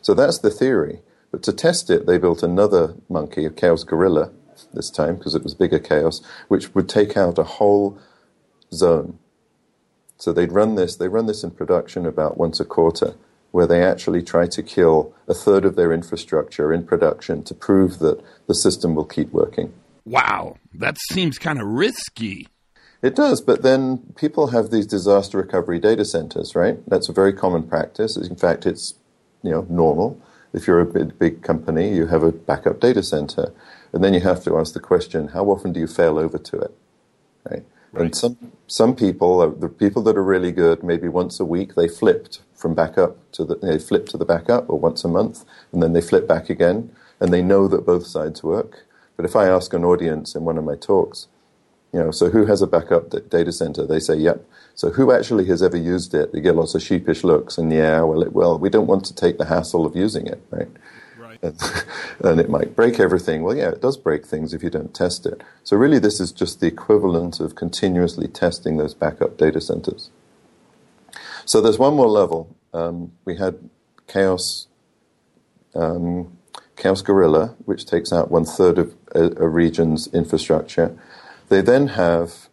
So 0.00 0.14
that's 0.14 0.38
the 0.38 0.50
theory. 0.50 1.00
But 1.30 1.44
to 1.44 1.52
test 1.52 1.88
it, 1.88 2.06
they 2.06 2.18
built 2.18 2.42
another 2.42 2.94
monkey, 3.08 3.44
a 3.44 3.50
chaos 3.50 3.84
gorilla, 3.84 4.32
this 4.72 4.90
time 4.90 5.16
because 5.16 5.34
it 5.34 5.42
was 5.42 5.54
bigger 5.54 5.78
chaos, 5.78 6.20
which 6.48 6.74
would 6.74 6.88
take 6.88 7.16
out 7.16 7.38
a 7.38 7.44
whole 7.44 7.98
zone. 8.72 9.18
So 10.18 10.32
they'd 10.32 10.52
run 10.52 10.76
this. 10.76 10.96
They 10.96 11.08
run 11.08 11.26
this 11.26 11.42
in 11.42 11.50
production 11.50 12.06
about 12.06 12.38
once 12.38 12.60
a 12.60 12.64
quarter, 12.64 13.14
where 13.50 13.66
they 13.66 13.82
actually 13.82 14.22
try 14.22 14.46
to 14.46 14.62
kill 14.62 15.14
a 15.26 15.34
third 15.34 15.64
of 15.64 15.76
their 15.76 15.92
infrastructure 15.92 16.72
in 16.72 16.84
production 16.84 17.42
to 17.44 17.54
prove 17.54 17.98
that 17.98 18.22
the 18.46 18.54
system 18.54 18.94
will 18.94 19.04
keep 19.04 19.32
working. 19.32 19.72
Wow, 20.04 20.56
that 20.74 20.96
seems 21.10 21.38
kind 21.38 21.60
of 21.60 21.66
risky. 21.66 22.48
It 23.02 23.16
does, 23.16 23.40
but 23.40 23.62
then 23.62 23.98
people 24.14 24.48
have 24.48 24.70
these 24.70 24.86
disaster 24.86 25.38
recovery 25.38 25.80
data 25.80 26.04
centers, 26.04 26.54
right? 26.54 26.78
That's 26.88 27.08
a 27.08 27.12
very 27.12 27.32
common 27.32 27.64
practice. 27.64 28.16
In 28.16 28.36
fact, 28.36 28.64
it's 28.64 28.94
you 29.42 29.50
know 29.50 29.66
normal. 29.68 30.20
If 30.52 30.66
you're 30.66 30.80
a 30.80 30.86
big, 30.86 31.18
big 31.18 31.42
company, 31.42 31.94
you 31.94 32.06
have 32.06 32.22
a 32.22 32.30
backup 32.30 32.78
data 32.78 33.02
center, 33.02 33.52
and 33.92 34.02
then 34.02 34.14
you 34.14 34.20
have 34.20 34.42
to 34.44 34.58
ask 34.58 34.74
the 34.74 34.80
question: 34.80 35.28
How 35.28 35.44
often 35.46 35.72
do 35.72 35.80
you 35.80 35.86
fail 35.86 36.18
over 36.18 36.38
to 36.38 36.58
it? 36.58 36.74
Right. 37.50 37.64
right. 37.92 38.02
And 38.02 38.14
some 38.14 38.36
some 38.66 38.94
people, 38.94 39.50
the 39.50 39.68
people 39.68 40.02
that 40.02 40.16
are 40.16 40.24
really 40.24 40.52
good, 40.52 40.82
maybe 40.82 41.08
once 41.08 41.40
a 41.40 41.44
week 41.44 41.74
they 41.74 41.88
flipped 41.88 42.40
from 42.54 42.74
backup 42.74 43.16
to 43.32 43.44
the 43.44 43.56
they 43.56 43.78
flip 43.78 44.06
to 44.08 44.16
the 44.16 44.24
backup, 44.24 44.68
or 44.68 44.78
once 44.78 45.04
a 45.04 45.08
month, 45.08 45.44
and 45.72 45.82
then 45.82 45.92
they 45.92 46.00
flip 46.00 46.26
back 46.28 46.50
again, 46.50 46.90
and 47.20 47.32
they 47.32 47.42
know 47.42 47.68
that 47.68 47.86
both 47.86 48.06
sides 48.06 48.42
work. 48.42 48.86
But 49.16 49.26
if 49.26 49.36
I 49.36 49.46
ask 49.48 49.74
an 49.74 49.84
audience 49.84 50.34
in 50.34 50.44
one 50.44 50.58
of 50.58 50.64
my 50.64 50.74
talks, 50.74 51.28
you 51.92 52.00
know, 52.00 52.10
so 52.10 52.30
who 52.30 52.46
has 52.46 52.62
a 52.62 52.66
backup 52.66 53.10
data 53.28 53.52
center? 53.52 53.86
They 53.86 54.00
say, 54.00 54.16
yep. 54.16 54.44
So 54.74 54.90
who 54.90 55.12
actually 55.12 55.44
has 55.46 55.62
ever 55.62 55.76
used 55.76 56.14
it? 56.14 56.32
They 56.32 56.40
get 56.40 56.56
lots 56.56 56.74
of 56.74 56.82
sheepish 56.82 57.22
looks, 57.22 57.58
and 57.58 57.70
yeah, 57.70 58.00
well, 58.00 58.22
it, 58.22 58.32
well, 58.32 58.58
we 58.58 58.70
don't 58.70 58.86
want 58.86 59.04
to 59.06 59.14
take 59.14 59.36
the 59.36 59.44
hassle 59.44 59.84
of 59.84 59.94
using 59.94 60.26
it, 60.26 60.42
right? 60.50 60.68
And, 62.24 62.38
it 62.38 62.48
might 62.48 62.76
break 62.76 63.00
everything. 63.00 63.42
Well, 63.42 63.56
yeah, 63.56 63.70
it 63.70 63.82
does 63.82 63.96
break 63.96 64.24
things 64.24 64.54
if 64.54 64.62
you 64.62 64.70
don't 64.70 64.94
test 64.94 65.26
it. 65.26 65.42
So 65.64 65.76
really, 65.76 65.98
this 65.98 66.20
is 66.20 66.30
just 66.30 66.60
the 66.60 66.68
equivalent 66.68 67.40
of 67.40 67.56
continuously 67.56 68.28
testing 68.28 68.76
those 68.76 68.94
backup 68.94 69.36
data 69.36 69.60
centers. 69.60 70.10
So 71.44 71.60
there's 71.60 71.78
one 71.78 71.94
more 71.94 72.08
level. 72.08 72.54
Um, 72.72 73.12
we 73.24 73.36
had 73.36 73.58
Chaos, 74.06 74.68
um, 75.74 76.38
Chaos 76.76 77.02
Gorilla, 77.02 77.56
which 77.64 77.86
takes 77.86 78.12
out 78.12 78.30
one 78.30 78.44
third 78.44 78.78
of 78.78 78.94
a, 79.12 79.32
a 79.42 79.48
region's 79.48 80.06
infrastructure. 80.14 80.96
They 81.48 81.60
then 81.60 81.88
have 81.88 82.48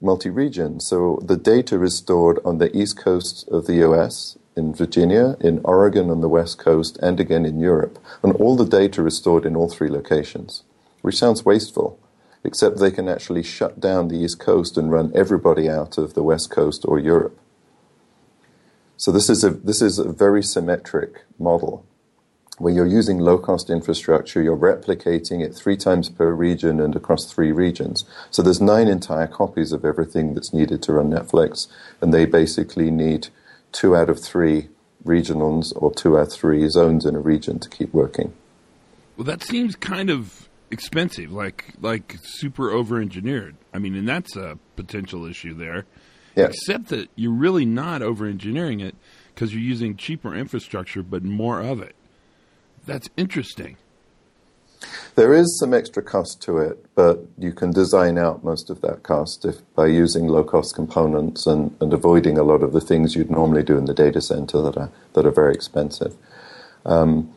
multi-region. 0.00 0.80
So 0.80 1.20
the 1.22 1.36
data 1.36 1.80
is 1.82 1.96
stored 1.96 2.40
on 2.44 2.58
the 2.58 2.76
east 2.76 2.98
coast 2.98 3.48
of 3.48 3.66
the 3.66 3.76
US, 3.88 4.36
in 4.56 4.74
Virginia, 4.74 5.36
in 5.40 5.60
Oregon 5.64 6.10
on 6.10 6.20
the 6.20 6.28
west 6.28 6.58
coast, 6.58 6.98
and 6.98 7.18
again 7.18 7.44
in 7.44 7.58
Europe. 7.58 7.98
And 8.22 8.32
all 8.36 8.56
the 8.56 8.66
data 8.66 9.04
is 9.06 9.16
stored 9.16 9.46
in 9.46 9.56
all 9.56 9.68
three 9.68 9.88
locations, 9.88 10.62
which 11.00 11.18
sounds 11.18 11.44
wasteful, 11.44 11.98
except 12.44 12.78
they 12.78 12.90
can 12.90 13.08
actually 13.08 13.42
shut 13.42 13.80
down 13.80 14.08
the 14.08 14.18
east 14.18 14.38
coast 14.38 14.76
and 14.76 14.90
run 14.90 15.12
everybody 15.14 15.68
out 15.68 15.98
of 15.98 16.14
the 16.14 16.22
west 16.22 16.50
coast 16.50 16.84
or 16.86 16.98
Europe. 16.98 17.38
So 18.96 19.10
this 19.10 19.28
is 19.28 19.42
a, 19.42 19.50
this 19.50 19.82
is 19.82 19.98
a 19.98 20.12
very 20.12 20.42
symmetric 20.42 21.24
model 21.38 21.84
where 22.58 22.72
you're 22.72 22.86
using 22.86 23.18
low 23.18 23.38
cost 23.38 23.70
infrastructure, 23.70 24.42
you're 24.42 24.56
replicating 24.56 25.44
it 25.44 25.54
three 25.54 25.76
times 25.76 26.08
per 26.08 26.32
region 26.32 26.80
and 26.80 26.94
across 26.94 27.24
three 27.24 27.50
regions. 27.50 28.04
So 28.30 28.42
there's 28.42 28.60
nine 28.60 28.88
entire 28.88 29.26
copies 29.26 29.72
of 29.72 29.84
everything 29.84 30.34
that's 30.34 30.52
needed 30.52 30.82
to 30.82 30.92
run 30.92 31.10
Netflix, 31.10 31.66
and 32.00 32.12
they 32.12 32.26
basically 32.26 32.90
need 32.90 33.28
two 33.72 33.96
out 33.96 34.08
of 34.08 34.22
three 34.22 34.68
regionals 35.04 35.72
or 35.76 35.92
two 35.92 36.16
out 36.16 36.28
of 36.28 36.32
three 36.32 36.68
zones 36.68 37.04
in 37.04 37.16
a 37.16 37.20
region 37.20 37.58
to 37.58 37.68
keep 37.68 37.92
working. 37.92 38.32
Well, 39.16 39.24
that 39.24 39.42
seems 39.42 39.76
kind 39.76 40.10
of 40.10 40.48
expensive, 40.70 41.32
like 41.32 41.66
like 41.80 42.16
super 42.22 42.70
over 42.70 43.00
engineered. 43.00 43.56
I 43.74 43.78
mean, 43.78 43.94
and 43.94 44.08
that's 44.08 44.36
a 44.36 44.58
potential 44.76 45.26
issue 45.26 45.54
there. 45.54 45.86
Yeah. 46.34 46.46
Except 46.46 46.88
that 46.88 47.10
you're 47.14 47.32
really 47.32 47.66
not 47.66 48.00
over 48.00 48.26
engineering 48.26 48.80
it 48.80 48.94
because 49.34 49.52
you're 49.52 49.62
using 49.62 49.96
cheaper 49.96 50.34
infrastructure, 50.34 51.02
but 51.02 51.22
more 51.22 51.60
of 51.60 51.80
it. 51.80 51.94
That's 52.86 53.08
interesting. 53.16 53.76
There 55.14 55.34
is 55.34 55.58
some 55.58 55.74
extra 55.74 56.02
cost 56.02 56.40
to 56.42 56.56
it, 56.58 56.86
but 56.94 57.20
you 57.36 57.52
can 57.52 57.70
design 57.70 58.16
out 58.16 58.42
most 58.42 58.70
of 58.70 58.80
that 58.80 59.02
cost 59.02 59.44
if, 59.44 59.56
by 59.74 59.86
using 59.86 60.26
low 60.26 60.42
cost 60.42 60.74
components 60.74 61.46
and, 61.46 61.76
and 61.80 61.92
avoiding 61.92 62.38
a 62.38 62.42
lot 62.42 62.62
of 62.62 62.72
the 62.72 62.80
things 62.80 63.14
you'd 63.14 63.30
normally 63.30 63.62
do 63.62 63.76
in 63.76 63.84
the 63.84 63.92
data 63.92 64.22
center 64.22 64.62
that 64.62 64.76
are, 64.76 64.90
that 65.12 65.26
are 65.26 65.30
very 65.30 65.52
expensive. 65.52 66.16
Um, 66.86 67.30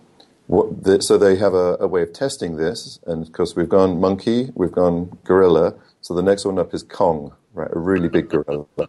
the, 0.48 1.00
so 1.02 1.18
they 1.18 1.36
have 1.36 1.54
a, 1.54 1.76
a, 1.80 1.88
way 1.88 2.04
of 2.04 2.14
testing 2.14 2.56
this, 2.56 3.00
and 3.08 3.26
of 3.26 3.34
course 3.34 3.56
we've 3.56 3.68
gone 3.68 4.00
monkey, 4.00 4.52
we've 4.56 4.72
gone 4.72 5.18
gorilla. 5.24 5.74
So 6.02 6.14
the 6.14 6.24
next 6.24 6.46
one 6.46 6.58
up 6.58 6.74
is 6.74 6.84
Kong, 6.84 7.34
right? 7.54 7.70
A 7.74 7.80
really 7.80 8.08
big 8.08 8.30
gorilla. 8.30 8.66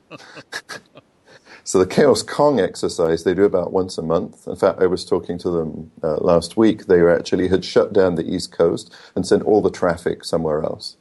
so 1.66 1.80
the 1.80 1.86
Chaos 1.86 2.22
Kong 2.22 2.60
exercise 2.60 3.24
they 3.24 3.34
do 3.34 3.42
about 3.42 3.72
once 3.72 3.98
a 3.98 4.02
month. 4.02 4.46
In 4.46 4.54
fact, 4.54 4.80
I 4.80 4.86
was 4.86 5.04
talking 5.04 5.36
to 5.38 5.50
them 5.50 5.90
uh, 6.00 6.18
last 6.18 6.56
week. 6.56 6.86
They 6.86 7.04
actually 7.04 7.48
had 7.48 7.64
shut 7.64 7.92
down 7.92 8.14
the 8.14 8.24
East 8.24 8.52
Coast 8.52 8.94
and 9.16 9.26
sent 9.26 9.42
all 9.42 9.60
the 9.60 9.68
traffic 9.68 10.24
somewhere 10.24 10.62
else. 10.62 10.96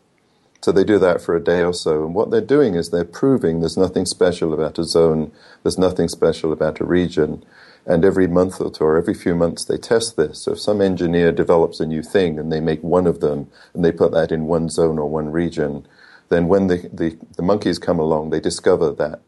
So 0.62 0.72
they 0.72 0.84
do 0.84 0.98
that 0.98 1.22
for 1.22 1.36
a 1.36 1.44
day 1.44 1.62
or 1.62 1.72
so. 1.72 2.04
And 2.04 2.16
what 2.16 2.32
they're 2.32 2.42
doing 2.42 2.74
is 2.74 2.90
they're 2.90 3.06
proving 3.06 3.60
there's 3.60 3.78
nothing 3.78 4.08
special 4.08 4.56
about 4.56 4.80
a 4.80 4.84
zone, 4.84 5.32
there's 5.62 5.78
nothing 5.78 6.08
special 6.08 6.52
about 6.52 6.80
a 6.80 6.86
region. 6.86 7.46
And 7.86 8.04
every 8.04 8.26
month 8.26 8.60
or 8.60 8.72
two, 8.72 8.86
or 8.86 8.98
every 8.98 9.14
few 9.14 9.36
months, 9.36 9.66
they 9.66 9.78
test 9.78 10.18
this. 10.18 10.40
So 10.40 10.54
if 10.54 10.60
some 10.60 10.82
engineer 10.82 11.32
develops 11.32 11.80
a 11.80 11.86
new 11.86 12.02
thing 12.02 12.40
and 12.40 12.52
they 12.52 12.60
make 12.60 12.82
one 12.82 13.06
of 13.06 13.20
them 13.20 13.52
and 13.76 13.86
they 13.86 13.92
put 13.92 14.14
that 14.14 14.32
in 14.32 14.48
one 14.48 14.70
zone 14.70 14.98
or 14.98 15.08
one 15.08 15.32
region, 15.32 15.86
then 16.30 16.48
when 16.48 16.66
the, 16.66 16.90
the, 16.92 17.16
the 17.36 17.44
monkeys 17.44 17.78
come 17.78 18.00
along, 18.00 18.32
they 18.32 18.40
discover 18.40 18.90
that. 18.94 19.22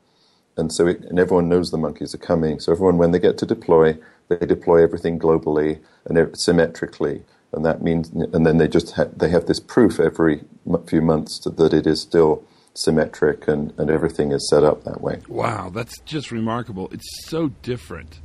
And 0.57 0.71
so 0.71 0.87
it, 0.87 1.01
and 1.01 1.19
everyone 1.19 1.49
knows 1.49 1.71
the 1.71 1.77
monkeys 1.77 2.13
are 2.13 2.19
coming. 2.19 2.59
So 2.59 2.71
everyone, 2.71 2.97
when 2.97 3.11
they 3.11 3.19
get 3.19 3.37
to 3.39 3.45
deploy, 3.45 3.97
they 4.27 4.45
deploy 4.45 4.83
everything 4.83 5.19
globally 5.19 5.79
and 6.05 6.37
symmetrically. 6.37 7.23
And 7.53 7.65
that 7.65 7.81
means, 7.81 8.09
and 8.09 8.45
then 8.45 8.57
they 8.57 8.67
just 8.67 8.91
ha- 8.91 9.07
they 9.15 9.29
have 9.29 9.45
this 9.45 9.59
proof 9.59 9.99
every 9.99 10.41
few 10.87 11.01
months 11.01 11.39
that 11.39 11.73
it 11.73 11.87
is 11.87 12.01
still 12.01 12.43
symmetric 12.73 13.47
and, 13.47 13.73
and 13.77 13.89
everything 13.89 14.31
is 14.31 14.49
set 14.49 14.63
up 14.63 14.83
that 14.83 15.01
way. 15.01 15.21
Wow, 15.27 15.69
that's 15.69 15.97
just 16.01 16.31
remarkable. 16.31 16.89
It's 16.91 17.27
so 17.27 17.49
different 17.61 18.19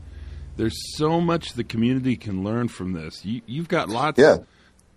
there's 0.57 0.97
so 0.97 1.21
much 1.21 1.55
the 1.55 1.64
community 1.64 2.16
can 2.16 2.45
learn 2.45 2.68
from 2.68 2.92
this. 2.92 3.25
You, 3.25 3.42
have 3.57 3.68
got 3.68 3.88
lots 3.88 4.18
yeah. 4.18 4.38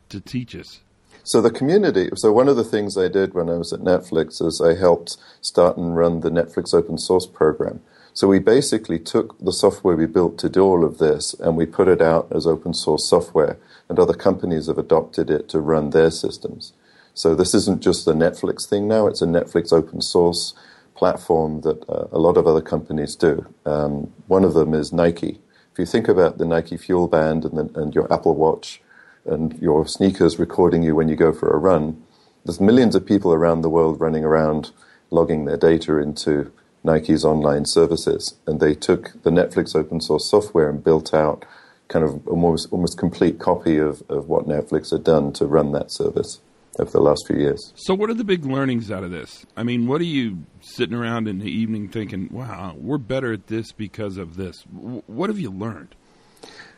to 0.09 0.19
teach 0.19 0.55
us. 0.55 0.81
So 1.25 1.41
the 1.41 1.49
community. 1.49 2.09
So 2.15 2.31
one 2.31 2.47
of 2.47 2.55
the 2.55 2.63
things 2.63 2.95
I 2.95 3.07
did 3.07 3.33
when 3.33 3.49
I 3.49 3.55
was 3.55 3.73
at 3.73 3.79
Netflix 3.79 4.45
is 4.45 4.61
I 4.61 4.75
helped 4.75 5.17
start 5.41 5.75
and 5.75 5.97
run 5.97 6.19
the 6.19 6.29
Netflix 6.29 6.71
open 6.71 6.99
source 6.99 7.25
program. 7.25 7.81
So 8.13 8.27
we 8.27 8.37
basically 8.37 8.99
took 8.99 9.35
the 9.39 9.51
software 9.51 9.95
we 9.95 10.05
built 10.05 10.37
to 10.37 10.49
do 10.49 10.61
all 10.61 10.85
of 10.85 10.99
this 10.99 11.33
and 11.33 11.57
we 11.57 11.65
put 11.65 11.87
it 11.87 11.99
out 11.99 12.31
as 12.31 12.45
open 12.45 12.75
source 12.75 13.09
software, 13.09 13.57
and 13.89 13.97
other 13.97 14.13
companies 14.13 14.67
have 14.67 14.77
adopted 14.77 15.31
it 15.31 15.49
to 15.49 15.59
run 15.59 15.89
their 15.89 16.11
systems. 16.11 16.73
So 17.15 17.33
this 17.33 17.55
isn't 17.55 17.81
just 17.81 18.07
a 18.07 18.13
Netflix 18.13 18.69
thing 18.69 18.87
now; 18.87 19.07
it's 19.07 19.23
a 19.23 19.25
Netflix 19.25 19.73
open 19.73 20.01
source 20.01 20.53
platform 20.93 21.61
that 21.61 21.83
uh, 21.89 22.05
a 22.11 22.19
lot 22.19 22.37
of 22.37 22.45
other 22.45 22.61
companies 22.61 23.15
do. 23.15 23.47
Um, 23.65 24.13
one 24.27 24.43
of 24.43 24.53
them 24.53 24.75
is 24.75 24.93
Nike. 24.93 25.41
If 25.73 25.79
you 25.79 25.87
think 25.87 26.07
about 26.07 26.37
the 26.37 26.45
Nike 26.45 26.77
Fuel 26.77 27.07
Band 27.07 27.45
and, 27.45 27.57
the, 27.57 27.81
and 27.81 27.95
your 27.95 28.13
Apple 28.13 28.35
Watch 28.35 28.79
and 29.25 29.57
your 29.59 29.87
sneakers 29.87 30.39
recording 30.39 30.83
you 30.83 30.95
when 30.95 31.09
you 31.09 31.15
go 31.15 31.33
for 31.33 31.49
a 31.49 31.57
run, 31.57 32.01
there's 32.45 32.61
millions 32.61 32.95
of 32.95 33.05
people 33.05 33.33
around 33.33 33.61
the 33.61 33.69
world 33.69 33.99
running 33.99 34.23
around 34.23 34.71
logging 35.09 35.45
their 35.45 35.57
data 35.57 35.97
into 35.97 36.51
Nike's 36.83 37.25
online 37.25 37.65
services. 37.65 38.35
And 38.45 38.59
they 38.59 38.75
took 38.75 39.21
the 39.23 39.31
Netflix 39.31 39.75
open 39.75 40.01
source 40.01 40.29
software 40.29 40.69
and 40.69 40.83
built 40.83 41.13
out 41.13 41.45
kind 41.87 42.03
of 42.03 42.27
almost 42.27 42.67
almost 42.71 42.97
complete 42.97 43.39
copy 43.39 43.77
of, 43.77 44.03
of 44.09 44.27
what 44.27 44.47
Netflix 44.47 44.91
had 44.91 45.03
done 45.03 45.33
to 45.33 45.45
run 45.45 45.71
that 45.73 45.91
service 45.91 46.39
over 46.79 46.91
the 46.91 46.99
last 46.99 47.25
few 47.27 47.37
years. 47.37 47.73
So, 47.75 47.93
what 47.93 48.09
are 48.09 48.13
the 48.13 48.23
big 48.23 48.45
learnings 48.45 48.91
out 48.91 49.03
of 49.03 49.11
this? 49.11 49.45
I 49.55 49.63
mean, 49.63 49.87
what 49.87 50.01
are 50.01 50.05
you 50.05 50.45
sitting 50.61 50.95
around 50.95 51.27
in 51.27 51.39
the 51.39 51.49
evening 51.49 51.89
thinking, 51.89 52.29
wow, 52.31 52.75
we're 52.77 52.97
better 52.97 53.33
at 53.33 53.47
this 53.47 53.71
because 53.71 54.17
of 54.17 54.35
this? 54.35 54.61
What 54.71 55.29
have 55.29 55.39
you 55.39 55.51
learned? 55.51 55.95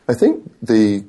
I 0.08 0.14
think 0.14 0.50
the. 0.62 1.04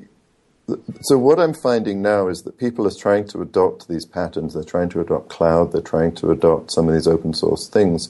So, 1.02 1.18
what 1.18 1.40
I'm 1.40 1.54
finding 1.54 2.02
now 2.02 2.28
is 2.28 2.42
that 2.44 2.58
people 2.58 2.88
are 2.88 2.94
trying 2.94 3.28
to 3.30 3.42
adopt 3.42 3.88
these 3.88 4.06
patterns. 4.06 4.54
They're 4.54 4.64
trying 4.64 4.90
to 4.90 5.02
adopt 5.02 5.30
cloud. 5.30 5.72
They're 5.72 5.82
trying 5.82 6.16
to 6.16 6.32
adopt 6.32 6.72
some 6.72 6.88
of 6.88 6.94
these 6.94 7.08
open 7.08 7.34
source 7.34 7.68
things 7.68 8.10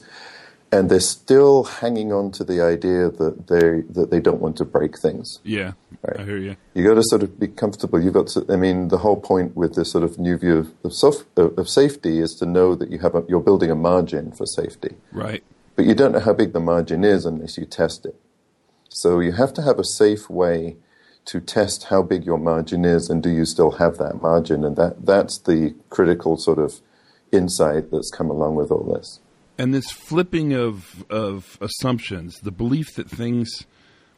and 0.72 0.88
they're 0.88 1.00
still 1.00 1.64
hanging 1.64 2.12
on 2.12 2.30
to 2.30 2.44
the 2.44 2.60
idea 2.60 3.10
that 3.10 3.48
they 3.48 3.82
that 3.92 4.10
they 4.10 4.20
don't 4.20 4.40
want 4.40 4.56
to 4.56 4.64
break 4.64 4.98
things. 4.98 5.40
Yeah, 5.42 5.72
right? 6.02 6.20
I 6.20 6.24
hear 6.24 6.36
you. 6.36 6.56
You 6.74 6.84
got 6.84 6.94
to 6.94 7.02
sort 7.04 7.22
of 7.22 7.40
be 7.40 7.48
comfortable. 7.48 8.00
You've 8.00 8.14
got 8.14 8.28
to. 8.28 8.46
I 8.48 8.56
mean, 8.56 8.88
the 8.88 8.98
whole 8.98 9.20
point 9.20 9.56
with 9.56 9.74
this 9.74 9.90
sort 9.90 10.04
of 10.04 10.18
new 10.18 10.36
view 10.36 10.58
of 10.58 10.72
of, 10.84 10.94
soft, 10.94 11.26
of 11.36 11.68
safety 11.68 12.20
is 12.20 12.34
to 12.36 12.46
know 12.46 12.74
that 12.74 12.90
you 12.90 12.98
have 12.98 13.14
a, 13.14 13.24
you're 13.28 13.40
building 13.40 13.70
a 13.70 13.74
margin 13.74 14.32
for 14.32 14.46
safety. 14.46 14.94
Right. 15.12 15.42
But 15.74 15.86
you 15.86 15.94
don't 15.94 16.12
know 16.12 16.20
how 16.20 16.34
big 16.34 16.52
the 16.52 16.60
margin 16.60 17.04
is 17.04 17.24
unless 17.24 17.56
you 17.56 17.64
test 17.64 18.06
it. 18.06 18.14
So 18.88 19.20
you 19.20 19.32
have 19.32 19.52
to 19.54 19.62
have 19.62 19.78
a 19.78 19.84
safe 19.84 20.28
way 20.28 20.76
to 21.26 21.40
test 21.40 21.84
how 21.84 22.02
big 22.02 22.24
your 22.24 22.38
margin 22.38 22.84
is 22.84 23.08
and 23.10 23.22
do 23.22 23.30
you 23.30 23.44
still 23.44 23.72
have 23.72 23.98
that 23.98 24.20
margin 24.22 24.64
and 24.64 24.76
that 24.76 25.06
that's 25.06 25.38
the 25.38 25.74
critical 25.88 26.36
sort 26.36 26.58
of 26.58 26.80
insight 27.32 27.90
that's 27.90 28.10
come 28.10 28.30
along 28.30 28.54
with 28.56 28.70
all 28.70 28.82
this 28.82 29.20
and 29.60 29.74
this 29.74 29.90
flipping 29.90 30.54
of 30.54 31.04
of 31.10 31.58
assumptions, 31.60 32.40
the 32.40 32.50
belief 32.50 32.94
that 32.94 33.10
things 33.10 33.66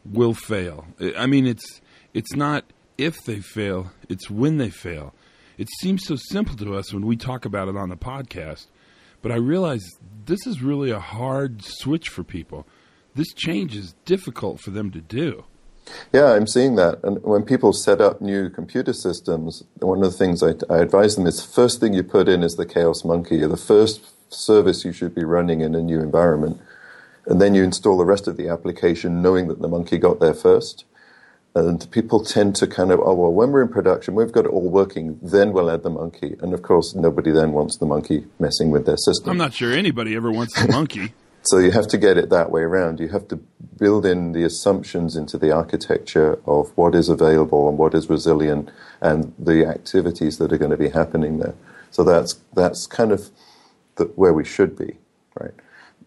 will 0.05 0.35
fail. 0.35 0.87
I 1.17 1.27
mean, 1.27 1.49
it's 1.49 1.81
it's 2.15 2.37
not 2.37 2.65
if 2.97 3.25
they 3.25 3.41
fail; 3.41 3.91
it's 4.09 4.31
when 4.31 4.59
they 4.59 4.71
fail. 4.71 5.15
It 5.59 5.69
seems 5.81 6.07
so 6.07 6.15
simple 6.15 6.55
to 6.59 6.77
us 6.77 6.95
when 6.95 7.05
we 7.05 7.17
talk 7.17 7.45
about 7.45 7.67
it 7.67 7.77
on 7.77 7.89
the 7.89 7.97
podcast, 7.97 8.69
but 9.21 9.33
I 9.33 9.37
realize 9.37 9.83
this 10.27 10.47
is 10.47 10.63
really 10.63 10.93
a 10.93 11.01
hard 11.01 11.65
switch 11.65 12.09
for 12.09 12.23
people. 12.23 12.65
This 13.17 13.35
change 13.35 13.75
is 13.75 13.97
difficult 14.05 14.61
for 14.61 14.71
them 14.71 14.93
to 14.93 15.01
do. 15.01 15.45
Yeah, 16.13 16.33
I'm 16.33 16.47
seeing 16.47 16.77
that. 16.77 17.01
And 17.03 17.23
when 17.23 17.43
people 17.43 17.73
set 17.73 18.01
up 18.01 18.21
new 18.21 18.51
computer 18.51 18.93
systems, 18.93 19.65
one 19.81 20.03
of 20.03 20.13
the 20.13 20.19
things 20.19 20.43
I, 20.43 20.55
I 20.71 20.79
advise 20.79 21.17
them 21.17 21.27
is 21.27 21.45
the 21.45 21.53
first 21.53 21.81
thing 21.81 21.95
you 21.95 22.03
put 22.03 22.29
in 22.29 22.43
is 22.43 22.57
the 22.57 22.67
Chaos 22.67 23.05
Monkey. 23.05 23.39
The 23.47 23.57
first 23.57 24.05
service 24.33 24.85
you 24.85 24.93
should 24.93 25.15
be 25.15 25.25
running 25.25 25.61
in 25.61 25.75
a 25.75 25.83
new 25.83 26.01
environment. 26.01 26.61
And 27.27 27.41
then 27.41 27.55
you 27.55 27.63
install 27.63 27.97
the 27.97 28.05
rest 28.05 28.27
of 28.27 28.37
the 28.37 28.49
application 28.49 29.23
knowing 29.23 29.49
that 29.49 29.61
the 29.61 29.69
monkey 29.69 29.99
got 29.99 30.21
there 30.21 30.35
first. 30.35 30.85
And 31.55 31.89
people 31.91 32.25
tend 32.25 32.57
to 32.57 32.67
kind 32.67 32.91
of, 32.91 33.01
oh, 33.01 33.15
well, 33.15 33.33
when 33.33 33.53
we're 33.53 33.63
in 33.63 33.69
production, 33.69 34.15
we've 34.15 34.33
got 34.33 34.47
it 34.47 34.49
all 34.49 34.71
working, 34.71 35.19
then 35.21 35.53
we'll 35.53 35.71
add 35.71 35.83
the 35.83 35.91
monkey. 35.91 36.35
And 36.41 36.55
of 36.55 36.63
course, 36.63 36.95
nobody 36.95 37.31
then 37.31 37.53
wants 37.53 37.77
the 37.77 37.85
monkey 37.85 38.27
messing 38.39 38.71
with 38.71 38.87
their 38.87 38.97
system. 38.97 39.31
I'm 39.31 39.37
not 39.37 39.53
sure 39.53 39.71
anybody 39.73 40.17
ever 40.17 40.33
wants 40.33 40.61
the 40.61 40.69
monkey. 40.73 41.13
so 41.43 41.59
you 41.59 41.73
have 41.73 41.89
to 41.89 41.99
get 41.99 42.17
it 42.17 42.31
that 42.31 42.51
way 42.51 42.63
around. 42.63 43.01
You 43.01 43.09
have 43.09 43.29
to 43.29 43.37
build 43.79 44.07
in 44.07 44.33
the 44.33 44.45
assumptions 44.45 45.17
into 45.17 45.37
the 45.37 45.51
architecture 45.51 46.39
of 46.47 46.71
what 46.77 46.95
is 46.95 47.09
available 47.09 47.69
and 47.69 47.77
what 47.77 47.95
is 47.95 48.09
resilient 48.09 48.71
and 49.01 49.35
the 49.39 49.67
activities 49.67 50.39
that 50.39 50.53
are 50.53 50.59
going 50.59 50.71
to 50.71 50.77
be 50.77 50.91
happening 50.91 51.39
there. 51.39 51.55
So 51.91 52.05
that's, 52.05 52.35
that's 52.55 52.87
kind 52.87 53.13
of 53.13 53.31
the, 53.97 54.05
where 54.05 54.33
we 54.33 54.45
should 54.45 54.77
be, 54.77 54.99
right? 55.39 55.53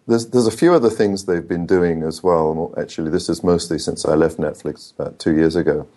There's, 0.08 0.28
there's 0.28 0.48
a 0.48 0.52
few 0.52 0.74
other 0.74 0.90
things 0.90 1.26
they've 1.26 1.48
been 1.48 1.66
doing 1.66 2.04
as 2.04 2.24
well. 2.24 2.74
Actually, 2.78 3.12
this 3.12 3.28
is 3.28 3.44
mostly 3.44 3.80
since 3.80 4.06
I 4.06 4.14
left 4.16 4.38
Netflix 4.38 4.94
about 4.94 5.20
two 5.20 5.36
years 5.36 5.56
ago. 5.56 5.88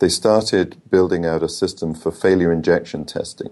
They 0.00 0.08
started 0.08 0.76
building 0.90 1.24
out 1.24 1.42
a 1.42 1.48
system 1.48 1.94
for 1.94 2.12
failure 2.12 2.52
injection 2.52 3.04
testing. 3.04 3.50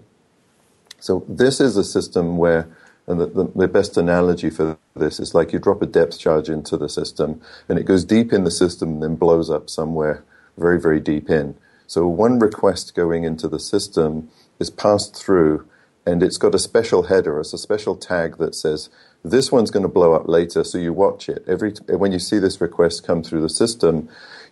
So 0.99 1.25
this 1.27 1.59
is 1.59 1.77
a 1.77 1.83
system 1.83 2.37
where, 2.37 2.67
and 3.07 3.19
the, 3.19 3.25
the, 3.27 3.51
the, 3.55 3.67
best 3.67 3.97
analogy 3.97 4.49
for 4.49 4.77
this 4.95 5.19
is 5.19 5.33
like 5.33 5.53
you 5.53 5.59
drop 5.59 5.81
a 5.81 5.85
depth 5.85 6.19
charge 6.19 6.49
into 6.49 6.77
the 6.77 6.89
system, 6.89 7.41
and 7.69 7.79
it 7.79 7.83
goes 7.83 8.03
deep 8.03 8.33
in 8.33 8.43
the 8.43 8.51
system 8.51 8.93
and 8.93 9.03
then 9.03 9.15
blows 9.15 9.49
up 9.49 9.69
somewhere 9.69 10.23
very, 10.57 10.79
very 10.79 10.99
deep 10.99 11.29
in. 11.29 11.55
So 11.85 12.07
one 12.07 12.39
request 12.39 12.95
going 12.95 13.23
into 13.23 13.47
the 13.47 13.59
system 13.59 14.29
is 14.59 14.69
passed 14.69 15.15
through 15.15 15.65
and 16.05 16.23
it's 16.23 16.37
got 16.37 16.55
a 16.55 16.59
special 16.59 17.03
header, 17.03 17.39
it's 17.39 17.53
a 17.53 17.57
special 17.57 17.95
tag 17.95 18.37
that 18.37 18.55
says 18.55 18.89
this 19.25 19.51
one's 19.51 19.71
going 19.71 19.83
to 19.83 19.89
blow 19.89 20.13
up 20.13 20.27
later, 20.29 20.63
so 20.63 20.77
you 20.77 20.93
watch 20.93 21.27
it. 21.27 21.43
Every 21.47 21.73
when 21.89 22.13
you 22.13 22.19
see 22.19 22.39
this 22.39 22.61
request 22.61 23.05
come 23.05 23.23
through 23.23 23.41
the 23.41 23.49
system, 23.49 24.07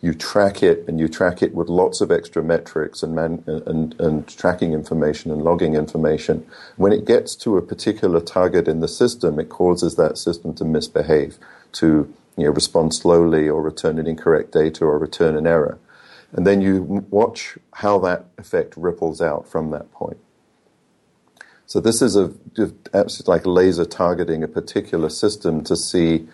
you 0.06 0.14
track 0.14 0.62
it, 0.62 0.86
and 0.88 1.00
you 1.00 1.08
track 1.08 1.42
it 1.42 1.56
with 1.56 1.68
lots 1.68 2.00
of 2.00 2.12
extra 2.12 2.44
metrics 2.44 3.02
and 3.02 3.16
man, 3.16 3.44
and, 3.48 4.00
and 4.00 4.28
tracking 4.28 4.72
information 4.72 5.32
and 5.32 5.42
logging 5.42 5.74
information. 5.74 6.46
When 6.78 6.94
it 6.94 7.06
gets 7.06 7.36
to 7.38 7.58
a 7.58 7.62
particular 7.62 8.22
target 8.22 8.68
in 8.68 8.82
the 8.82 8.88
system, 8.88 9.40
it 9.40 9.50
causes 9.50 9.96
that 9.96 10.20
system 10.20 10.54
to 10.56 10.64
misbehave, 10.64 11.40
to 11.74 12.14
you 12.38 12.44
know, 12.44 12.52
respond 12.52 12.94
slowly, 12.94 13.50
or 13.50 13.64
return 13.64 13.98
an 13.98 14.06
incorrect 14.06 14.52
data, 14.52 14.86
or 14.86 15.00
return 15.00 15.36
an 15.36 15.48
error. 15.48 15.80
And 16.34 16.46
then 16.46 16.62
you 16.62 17.06
watch 17.10 17.58
how 17.74 17.98
that 18.00 18.26
effect 18.38 18.76
ripples 18.78 19.22
out 19.22 19.48
from 19.48 19.72
that 19.72 19.92
point. 19.92 20.18
So 21.66 21.80
this 21.80 22.04
is 22.04 22.16
a 22.16 22.32
like 23.26 23.46
laser 23.48 23.86
targeting 23.86 24.44
a 24.44 24.48
particular 24.48 25.10
system 25.10 25.64
to 25.64 25.76
see, 25.76 26.28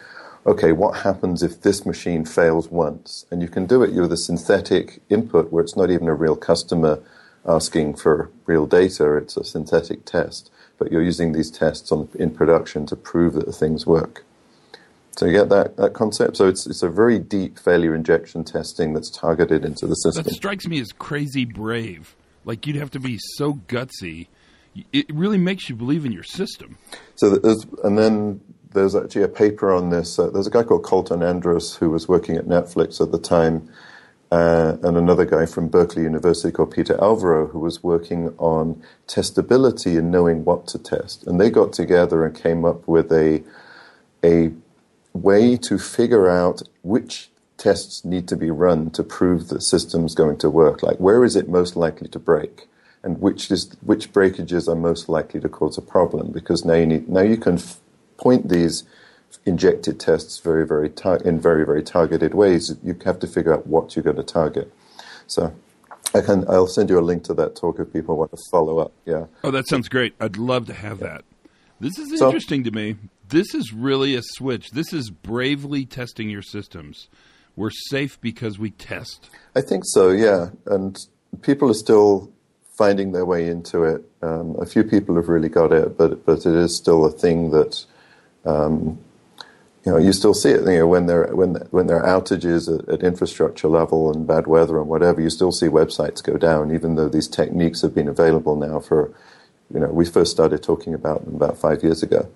okay, 0.46 0.72
what 0.72 1.00
happens 1.00 1.44
if 1.44 1.62
this 1.62 1.86
machine 1.86 2.26
fails 2.26 2.70
once? 2.70 3.26
And 3.32 3.42
you 3.42 3.48
can 3.48 3.66
do 3.66 3.84
it 3.84 3.94
with 3.94 4.12
a 4.12 4.18
synthetic 4.18 5.02
input 5.10 5.52
where 5.52 5.64
it's 5.64 5.76
not 5.76 5.92
even 5.92 6.08
a 6.08 6.14
real 6.14 6.36
customer 6.36 7.02
asking 7.46 7.96
for 7.96 8.32
real 8.46 8.68
data; 8.68 9.16
it's 9.18 9.38
a 9.38 9.44
synthetic 9.44 10.06
test. 10.06 10.52
But 10.78 10.92
you're 10.92 11.04
using 11.04 11.34
these 11.34 11.52
tests 11.52 11.92
on, 11.92 12.10
in 12.16 12.32
production 12.32 12.86
to 12.88 12.96
prove 12.96 13.34
that 13.34 13.46
the 13.46 13.52
things 13.52 13.86
work. 13.86 14.24
So 15.18 15.26
you 15.26 15.34
get 15.34 15.50
that, 15.50 15.78
that 15.78 15.94
concept. 15.94 16.38
So 16.38 16.48
it's 16.48 16.66
it's 16.66 16.84
a 16.84 16.90
very 16.90 17.20
deep 17.20 17.60
failure 17.60 17.94
injection 17.94 18.44
testing 18.44 18.94
that's 18.94 19.10
targeted 19.10 19.66
into 19.66 19.86
the 19.86 19.96
system. 19.96 20.24
That 20.24 20.34
strikes 20.34 20.66
me 20.68 20.80
as 20.80 20.92
crazy 20.92 21.46
brave. 21.46 22.16
Like 22.46 22.66
you'd 22.66 22.78
have 22.78 22.92
to 22.92 23.00
be 23.00 23.18
so 23.36 23.56
gutsy. 23.68 24.28
It 24.94 25.14
really 25.14 25.38
makes 25.38 25.68
you 25.68 25.76
believe 25.76 26.06
in 26.06 26.14
your 26.14 26.24
system. 26.24 26.78
So 27.16 27.40
and 27.84 27.98
then 27.98 28.40
there's 28.74 28.96
actually 28.96 29.24
a 29.24 29.28
paper 29.28 29.74
on 29.74 29.90
this. 29.90 30.18
Uh, 30.18 30.30
there's 30.30 30.48
a 30.48 30.52
guy 30.52 30.64
called 30.64 30.84
Kolton 30.84 31.24
Andrus 31.24 31.76
who 31.76 31.90
was 31.90 32.08
working 32.08 32.38
at 32.38 32.46
Netflix 32.46 33.02
at 33.02 33.12
the 33.12 33.20
time, 33.20 33.70
uh, 34.32 34.78
and 34.84 34.98
another 34.98 35.26
guy 35.26 35.46
from 35.46 35.68
Berkeley 35.68 36.04
University 36.04 36.52
called 36.52 36.72
Peter 36.72 37.02
Alvaro 37.02 37.48
who 37.48 37.60
was 37.60 37.84
working 37.84 38.34
on 38.38 38.82
testability 39.08 39.98
and 39.98 40.12
knowing 40.12 40.46
what 40.46 40.68
to 40.68 40.80
test. 40.80 41.28
And 41.28 41.40
they 41.40 41.50
got 41.50 41.74
together 41.74 42.26
and 42.26 42.36
came 42.36 42.66
up 42.66 42.88
with 42.88 43.12
a 43.12 43.44
a 44.24 44.52
way 45.14 45.58
to 45.58 45.78
figure 45.78 46.30
out 46.30 46.62
which 46.84 47.30
tests 47.58 48.06
need 48.06 48.28
to 48.28 48.38
be 48.38 48.50
run 48.50 48.90
to 48.92 49.04
prove 49.04 49.50
the 49.50 49.60
system's 49.62 50.16
going 50.16 50.38
to 50.38 50.50
work. 50.50 50.82
Like 50.82 50.98
where 50.98 51.24
is 51.24 51.36
it 51.36 51.50
most 51.50 51.76
likely 51.76 52.08
to 52.10 52.20
break, 52.20 52.68
and 53.04 53.20
which 53.20 53.52
is 53.52 53.76
which 53.82 54.14
breakages 54.14 54.70
are 54.70 54.76
most 54.76 55.10
likely 55.10 55.42
to 55.42 55.50
cause 55.50 55.78
a 55.78 55.82
problem. 55.82 56.32
Because 56.32 56.64
now 56.64 56.76
you 56.76 56.86
need 56.86 57.10
now 57.10 57.22
you 57.22 57.38
can 57.38 57.60
point 58.22 58.50
these 58.50 58.84
injected 59.46 60.00
tests 60.00 60.40
very 60.40 60.68
very 60.68 60.90
tar- 60.90 61.22
in 61.26 61.40
very 61.40 61.66
very 61.66 61.84
targeted 61.84 62.34
ways. 62.34 62.76
You 62.84 62.98
have 63.06 63.20
to 63.20 63.28
figure 63.28 63.54
out 63.54 63.68
what 63.68 63.96
you're 63.96 64.04
going 64.04 64.18
to 64.18 64.24
target. 64.24 64.72
So. 65.28 65.54
I 66.14 66.20
can. 66.20 66.44
I'll 66.50 66.68
send 66.68 66.90
you 66.90 67.00
a 67.00 67.06
link 67.10 67.24
to 67.26 67.34
that 67.36 67.56
talk 67.56 67.80
if 67.80 67.94
people 67.94 68.18
want 68.18 68.32
to 68.32 68.38
follow 68.52 68.80
up. 68.80 68.92
Yeah. 69.06 69.28
Oh, 69.46 69.52
that 69.52 69.66
sounds 69.70 69.88
great. 69.88 70.14
I'd 70.20 70.36
love 70.36 70.66
to 70.66 70.74
have 70.74 71.00
yeah. 71.00 71.08
that. 71.08 71.26
This 71.80 71.98
is 71.98 72.20
so, 72.20 72.26
interesting 72.26 72.66
to 72.66 72.72
me. 72.72 72.98
This 73.30 73.56
is 73.56 73.72
really 73.72 74.16
a 74.16 74.22
switch. 74.22 74.72
This 74.72 74.92
is 74.92 75.10
bravely 75.10 75.86
testing 75.86 76.30
your 76.30 76.42
systems 76.42 77.08
we're 77.56 77.70
safe 77.70 78.20
because 78.22 78.58
we 78.58 78.72
test. 78.72 79.30
I 79.56 79.62
think 79.62 79.84
so, 79.86 80.10
yeah. 80.10 80.50
And 80.66 80.98
people 81.42 81.70
are 81.70 81.76
still 81.76 82.32
finding 82.78 83.12
their 83.12 83.26
way 83.26 83.48
into 83.48 83.84
it. 83.84 84.04
Um, 84.22 84.56
a 84.60 84.66
few 84.66 84.84
people 84.84 85.16
have 85.16 85.28
really 85.28 85.50
got 85.50 85.72
it, 85.72 85.98
but 85.98 86.26
but 86.26 86.40
it 86.40 86.56
is 86.56 86.76
still 86.76 87.06
a 87.06 87.12
thing 87.12 87.52
that 87.52 87.86
um, 88.46 89.00
you 89.86 89.92
know 89.92 89.98
you 89.98 90.14
still 90.14 90.34
see 90.34 90.50
it. 90.50 90.62
You 90.62 90.80
know 90.80 90.88
when 90.88 91.08
there 91.08 91.28
when 91.36 91.56
when 91.72 91.88
there 91.88 92.04
are 92.04 92.22
outages 92.22 92.74
at, 92.74 92.88
at, 92.90 93.04
infrastructure 93.04 93.68
level 93.68 94.12
and 94.12 94.28
bad 94.28 94.48
weather 94.48 94.80
and 94.80 94.88
whatever, 94.88 95.22
you 95.22 95.30
still 95.30 95.52
see 95.52 95.68
websites 95.68 96.24
go 96.24 96.38
down, 96.38 96.74
even 96.74 96.96
though 96.96 97.10
these 97.10 97.28
techniques 97.28 97.82
have 97.82 97.96
been 97.96 98.08
available 98.08 98.56
now 98.56 98.80
for 98.80 99.14
you 99.74 99.80
know 99.80 99.88
we 99.88 100.06
first 100.06 100.32
started 100.32 100.62
talking 100.62 100.94
about 100.94 101.26
them 101.26 101.36
about 101.36 101.58
five 101.58 101.84
years 101.84 102.04
ago. 102.04 102.30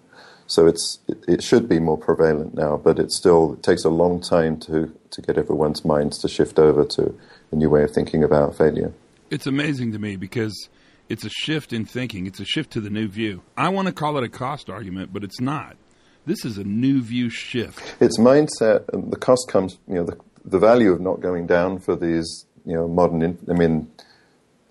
So 0.48 0.68
it's 0.68 1.00
it, 1.08 1.24
it, 1.28 1.44
should 1.44 1.68
be 1.68 1.80
more 1.80 1.98
prevalent 1.98 2.54
now, 2.54 2.78
but 2.78 3.00
it 3.00 3.12
still 3.12 3.54
it 3.54 3.64
takes 3.64 3.84
a 3.84 3.90
long 3.90 4.22
time 4.22 4.60
to 4.62 4.96
to 5.12 5.22
get 5.22 5.38
everyone's 5.38 5.84
minds 5.84 6.18
to 6.20 6.28
shift 6.28 6.60
over 6.60 6.86
to 6.86 7.16
a 7.52 7.56
new 7.56 7.70
way 7.70 7.84
of 7.84 7.92
thinking 7.92 8.24
about 8.24 8.56
failure. 8.56 8.94
It's 9.30 9.48
amazing 9.48 9.92
to 9.94 10.00
me 10.00 10.18
because 10.18 10.70
it's 11.10 11.26
a 11.26 11.30
shift 11.30 11.74
in 11.74 11.86
thinking. 11.86 12.26
It's 12.26 12.40
a 12.40 12.46
shift 12.46 12.72
to 12.74 12.82
the 12.82 12.90
new 12.90 13.08
view. 13.08 13.42
I 13.58 13.70
want 13.70 13.88
to 13.88 13.94
call 13.94 14.18
it 14.18 14.24
a 14.24 14.30
cost 14.30 14.70
argument, 14.70 15.14
but 15.14 15.24
it's 15.24 15.42
not. 15.42 15.78
This 16.26 16.44
is 16.44 16.58
a 16.58 16.64
new 16.64 17.02
view 17.02 17.30
shift. 17.30 17.96
It's 18.00 18.20
mindset, 18.20 18.90
and 18.90 19.12
the 19.12 19.18
cost 19.18 19.48
comes. 19.48 19.78
You 19.88 19.96
know, 19.96 20.04
the 20.06 20.18
the 20.44 20.60
value 20.60 20.92
of 20.92 21.00
not 21.02 21.22
going 21.22 21.48
down 21.48 21.80
for 21.80 21.96
these. 21.96 22.46
You 22.66 22.74
know, 22.74 22.88
modern. 22.88 23.38
I 23.48 23.54
mean, 23.54 23.92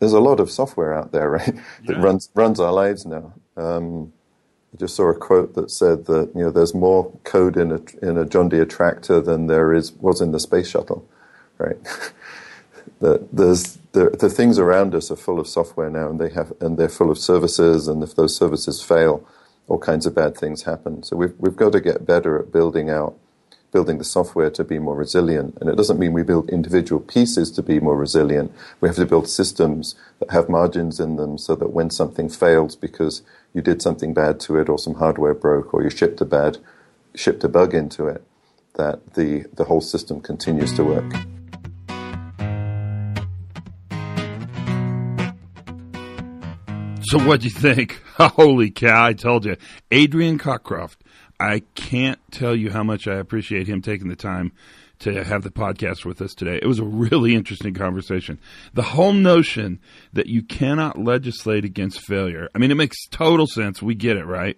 there's 0.01 0.13
a 0.13 0.21
lot 0.21 0.41
of 0.41 0.51
software 0.51 0.93
out 0.93 1.13
there, 1.13 1.31
right, 1.39 1.55
that 1.87 1.97
yeah. 1.97 2.03
runs 2.03 2.29
runs 2.35 2.61
our 2.61 2.73
lives 2.73 3.07
now. 3.07 3.33
Um, 3.57 4.13
I 4.75 4.79
just 4.79 4.97
saw 4.97 5.09
a 5.09 5.15
quote 5.15 5.55
that 5.55 5.71
said 5.71 6.07
that 6.07 6.33
you 6.35 6.43
know 6.43 6.51
there's 6.51 6.75
more 6.75 7.13
code 7.23 7.57
in 7.57 7.71
a 7.71 7.81
in 8.03 8.19
a 8.19 8.25
John 8.25 8.49
Deere 8.49 8.67
tractor 8.67 9.21
than 9.21 9.47
there 9.47 9.73
is 9.73 9.93
was 9.93 10.21
in 10.21 10.33
the 10.33 10.41
space 10.41 10.69
shuttle, 10.69 11.09
right? 11.59 11.77
that 13.01 13.29
there's 13.33 13.79
the, 13.93 14.11
the 14.11 14.29
things 14.29 14.59
around 14.59 14.95
us 14.95 15.11
are 15.11 15.17
full 15.17 15.39
of 15.39 15.47
software 15.47 15.91
now, 15.91 16.11
and 16.11 16.21
they 16.21 16.31
have 16.31 16.53
and 16.61 16.77
they're 16.77 16.89
full 16.89 17.11
of 17.13 17.19
services, 17.19 17.87
and 17.87 18.03
if 18.03 18.17
those 18.17 18.37
services 18.37 18.83
fail, 18.83 19.25
all 19.69 19.79
kinds 19.79 20.07
of 20.07 20.15
bad 20.15 20.37
things 20.37 20.63
happen. 20.63 21.03
So 21.03 21.17
we've 21.17 21.35
we've 21.39 21.57
got 21.57 21.73
to 21.73 21.81
get 21.81 22.07
better 22.07 22.39
at 22.39 22.53
building 22.53 22.91
out 22.91 23.17
building 23.75 23.99
the 23.99 24.05
software 24.05 24.51
to 24.51 24.63
be 24.63 24.79
more 24.79 24.95
resilient. 24.95 25.59
And 25.61 25.69
it 25.69 25.77
doesn't 25.77 25.99
mean 25.99 26.13
we 26.13 26.23
build 26.23 26.49
individual 26.49 27.01
pieces 27.01 27.51
to 27.51 27.63
be 27.63 27.81
more 27.81 27.97
resilient. 27.97 28.53
We 28.81 28.89
have 28.89 28.97
to 28.97 29.05
build 29.05 29.29
systems 29.29 29.97
that 30.21 30.31
have 30.31 30.49
margins 30.49 31.01
in 31.01 31.17
them 31.17 31.39
so 31.39 31.57
that 31.57 31.73
when 31.73 31.91
something 31.91 32.29
fails 32.29 32.77
because 32.77 33.23
you 33.53 33.63
did 33.63 33.83
something 33.83 34.15
bad 34.15 34.39
to 34.41 34.59
it 34.59 34.69
or 34.69 34.79
some 34.79 34.95
hardware 34.95 35.35
broke 35.35 35.75
or 35.75 35.83
you 35.83 35.91
shipped 35.91 36.21
a 36.21 36.25
bad 36.25 36.59
shipped 37.17 37.43
a 37.43 37.49
bug 37.49 37.75
into 37.75 38.07
it, 38.07 38.23
that 38.75 39.15
the, 39.15 39.45
the 39.55 39.65
whole 39.65 39.81
system 39.81 40.21
continues 40.21 40.73
to 40.75 40.85
work. 40.85 41.34
So 47.07 47.19
what 47.19 47.41
do 47.41 47.49
you 47.49 47.53
think? 47.53 48.01
Holy 48.19 48.71
cow, 48.71 49.07
I 49.07 49.13
told 49.13 49.45
you. 49.45 49.57
Adrian 49.91 50.39
Cockcroft 50.39 50.97
I 51.39 51.63
can't 51.75 52.19
tell 52.31 52.55
you 52.55 52.71
how 52.71 52.83
much 52.83 53.09
I 53.09 53.17
appreciate 53.17 53.67
him 53.67 53.83
taking 53.83 54.09
the 54.09 54.17
time 54.17 54.53
to 55.01 55.25
have 55.25 55.43
the 55.43 55.51
podcast 55.51 56.05
with 56.05 56.23
us 56.23 56.33
today. 56.33 56.59
It 56.63 56.67
was 56.67 56.79
a 56.79 56.85
really 56.85 57.35
interesting 57.35 57.75
conversation. 57.75 58.39
The 58.73 58.83
whole 58.83 59.13
notion 59.13 59.81
that 60.13 60.29
you 60.29 60.43
cannot 60.43 60.99
legislate 60.99 61.65
against 61.65 62.01
failure. 62.07 62.49
I 62.55 62.59
mean, 62.59 62.71
it 62.71 62.77
makes 62.77 63.07
total 63.09 63.47
sense. 63.47 63.83
We 63.83 63.95
get 63.95 64.17
it, 64.17 64.25
right? 64.25 64.57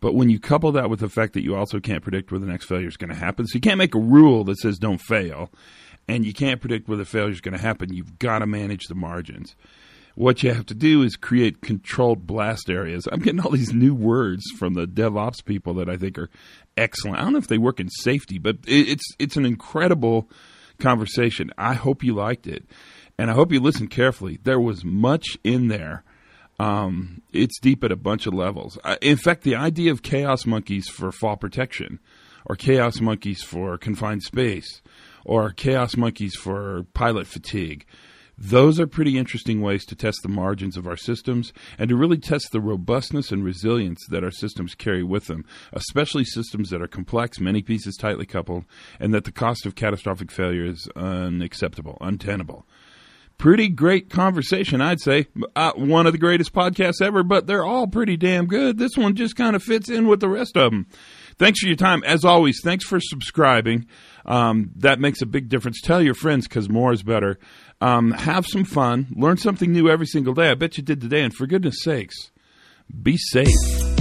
But 0.00 0.14
when 0.14 0.28
you 0.28 0.40
couple 0.40 0.72
that 0.72 0.90
with 0.90 1.00
the 1.00 1.08
fact 1.08 1.32
that 1.34 1.44
you 1.44 1.54
also 1.54 1.78
can't 1.78 2.02
predict 2.02 2.32
where 2.32 2.40
the 2.40 2.46
next 2.46 2.66
failure 2.66 2.88
is 2.88 2.96
going 2.96 3.10
to 3.10 3.16
happen, 3.16 3.46
so 3.46 3.54
you 3.54 3.60
can't 3.60 3.78
make 3.78 3.94
a 3.94 4.00
rule 4.00 4.42
that 4.44 4.58
says 4.58 4.78
don't 4.78 5.00
fail, 5.00 5.50
and 6.08 6.26
you 6.26 6.32
can't 6.32 6.60
predict 6.60 6.88
where 6.88 6.98
the 6.98 7.04
failure 7.04 7.30
is 7.30 7.40
going 7.40 7.56
to 7.56 7.62
happen, 7.62 7.94
you've 7.94 8.18
got 8.18 8.40
to 8.40 8.46
manage 8.46 8.86
the 8.88 8.96
margins 8.96 9.54
what 10.14 10.42
you 10.42 10.52
have 10.52 10.66
to 10.66 10.74
do 10.74 11.02
is 11.02 11.16
create 11.16 11.62
controlled 11.62 12.26
blast 12.26 12.68
areas. 12.68 13.08
I'm 13.10 13.20
getting 13.20 13.40
all 13.40 13.50
these 13.50 13.72
new 13.72 13.94
words 13.94 14.42
from 14.58 14.74
the 14.74 14.86
DevOps 14.86 15.44
people 15.44 15.74
that 15.74 15.88
I 15.88 15.96
think 15.96 16.18
are 16.18 16.30
excellent. 16.76 17.18
I 17.18 17.22
don't 17.22 17.32
know 17.32 17.38
if 17.38 17.48
they 17.48 17.58
work 17.58 17.80
in 17.80 17.88
safety, 17.88 18.38
but 18.38 18.56
it's 18.66 19.04
it's 19.18 19.36
an 19.36 19.46
incredible 19.46 20.28
conversation. 20.78 21.50
I 21.56 21.74
hope 21.74 22.02
you 22.02 22.14
liked 22.14 22.46
it, 22.46 22.64
and 23.18 23.30
I 23.30 23.34
hope 23.34 23.52
you 23.52 23.60
listened 23.60 23.90
carefully. 23.90 24.38
There 24.42 24.60
was 24.60 24.84
much 24.84 25.38
in 25.44 25.68
there. 25.68 26.04
Um, 26.58 27.22
it's 27.32 27.58
deep 27.58 27.82
at 27.82 27.90
a 27.90 27.96
bunch 27.96 28.26
of 28.26 28.34
levels. 28.34 28.78
In 29.00 29.16
fact, 29.16 29.42
the 29.42 29.56
idea 29.56 29.90
of 29.90 30.02
chaos 30.02 30.46
monkeys 30.46 30.88
for 30.88 31.10
fall 31.10 31.36
protection, 31.36 31.98
or 32.44 32.56
chaos 32.56 33.00
monkeys 33.00 33.42
for 33.42 33.78
confined 33.78 34.22
space, 34.22 34.82
or 35.24 35.50
chaos 35.50 35.96
monkeys 35.96 36.36
for 36.36 36.84
pilot 36.92 37.26
fatigue 37.26 37.86
those 38.38 38.80
are 38.80 38.86
pretty 38.86 39.18
interesting 39.18 39.60
ways 39.60 39.84
to 39.86 39.94
test 39.94 40.20
the 40.22 40.28
margins 40.28 40.76
of 40.76 40.86
our 40.86 40.96
systems 40.96 41.52
and 41.78 41.88
to 41.88 41.96
really 41.96 42.18
test 42.18 42.48
the 42.50 42.60
robustness 42.60 43.30
and 43.30 43.44
resilience 43.44 44.00
that 44.10 44.24
our 44.24 44.30
systems 44.30 44.74
carry 44.74 45.02
with 45.02 45.26
them, 45.26 45.44
especially 45.72 46.24
systems 46.24 46.70
that 46.70 46.82
are 46.82 46.88
complex, 46.88 47.40
many 47.40 47.62
pieces 47.62 47.96
tightly 47.96 48.26
coupled, 48.26 48.64
and 48.98 49.12
that 49.14 49.24
the 49.24 49.32
cost 49.32 49.66
of 49.66 49.74
catastrophic 49.74 50.30
failure 50.30 50.64
is 50.64 50.88
unacceptable, 50.96 51.98
untenable. 52.00 52.66
Pretty 53.38 53.68
great 53.68 54.08
conversation, 54.08 54.80
I'd 54.80 55.00
say. 55.00 55.26
Uh, 55.56 55.72
one 55.74 56.06
of 56.06 56.12
the 56.12 56.18
greatest 56.18 56.52
podcasts 56.52 57.02
ever, 57.02 57.24
but 57.24 57.46
they're 57.46 57.64
all 57.64 57.88
pretty 57.88 58.16
damn 58.16 58.46
good. 58.46 58.78
This 58.78 58.96
one 58.96 59.16
just 59.16 59.34
kind 59.34 59.56
of 59.56 59.62
fits 59.64 59.88
in 59.88 60.06
with 60.06 60.20
the 60.20 60.28
rest 60.28 60.56
of 60.56 60.70
them. 60.70 60.86
Thanks 61.38 61.58
for 61.58 61.66
your 61.66 61.76
time. 61.76 62.04
As 62.04 62.24
always, 62.24 62.60
thanks 62.62 62.84
for 62.84 63.00
subscribing. 63.00 63.86
Um, 64.24 64.70
that 64.76 65.00
makes 65.00 65.22
a 65.22 65.26
big 65.26 65.48
difference. 65.48 65.80
Tell 65.80 66.00
your 66.00 66.14
friends 66.14 66.46
because 66.46 66.68
more 66.68 66.92
is 66.92 67.02
better. 67.02 67.38
Um, 67.82 68.12
have 68.12 68.46
some 68.46 68.64
fun. 68.64 69.08
Learn 69.16 69.38
something 69.38 69.72
new 69.72 69.90
every 69.90 70.06
single 70.06 70.34
day. 70.34 70.50
I 70.50 70.54
bet 70.54 70.76
you 70.76 70.84
did 70.84 71.00
today. 71.00 71.22
And 71.22 71.34
for 71.34 71.48
goodness 71.48 71.82
sakes, 71.82 72.30
be 73.02 73.16
safe. 73.16 73.91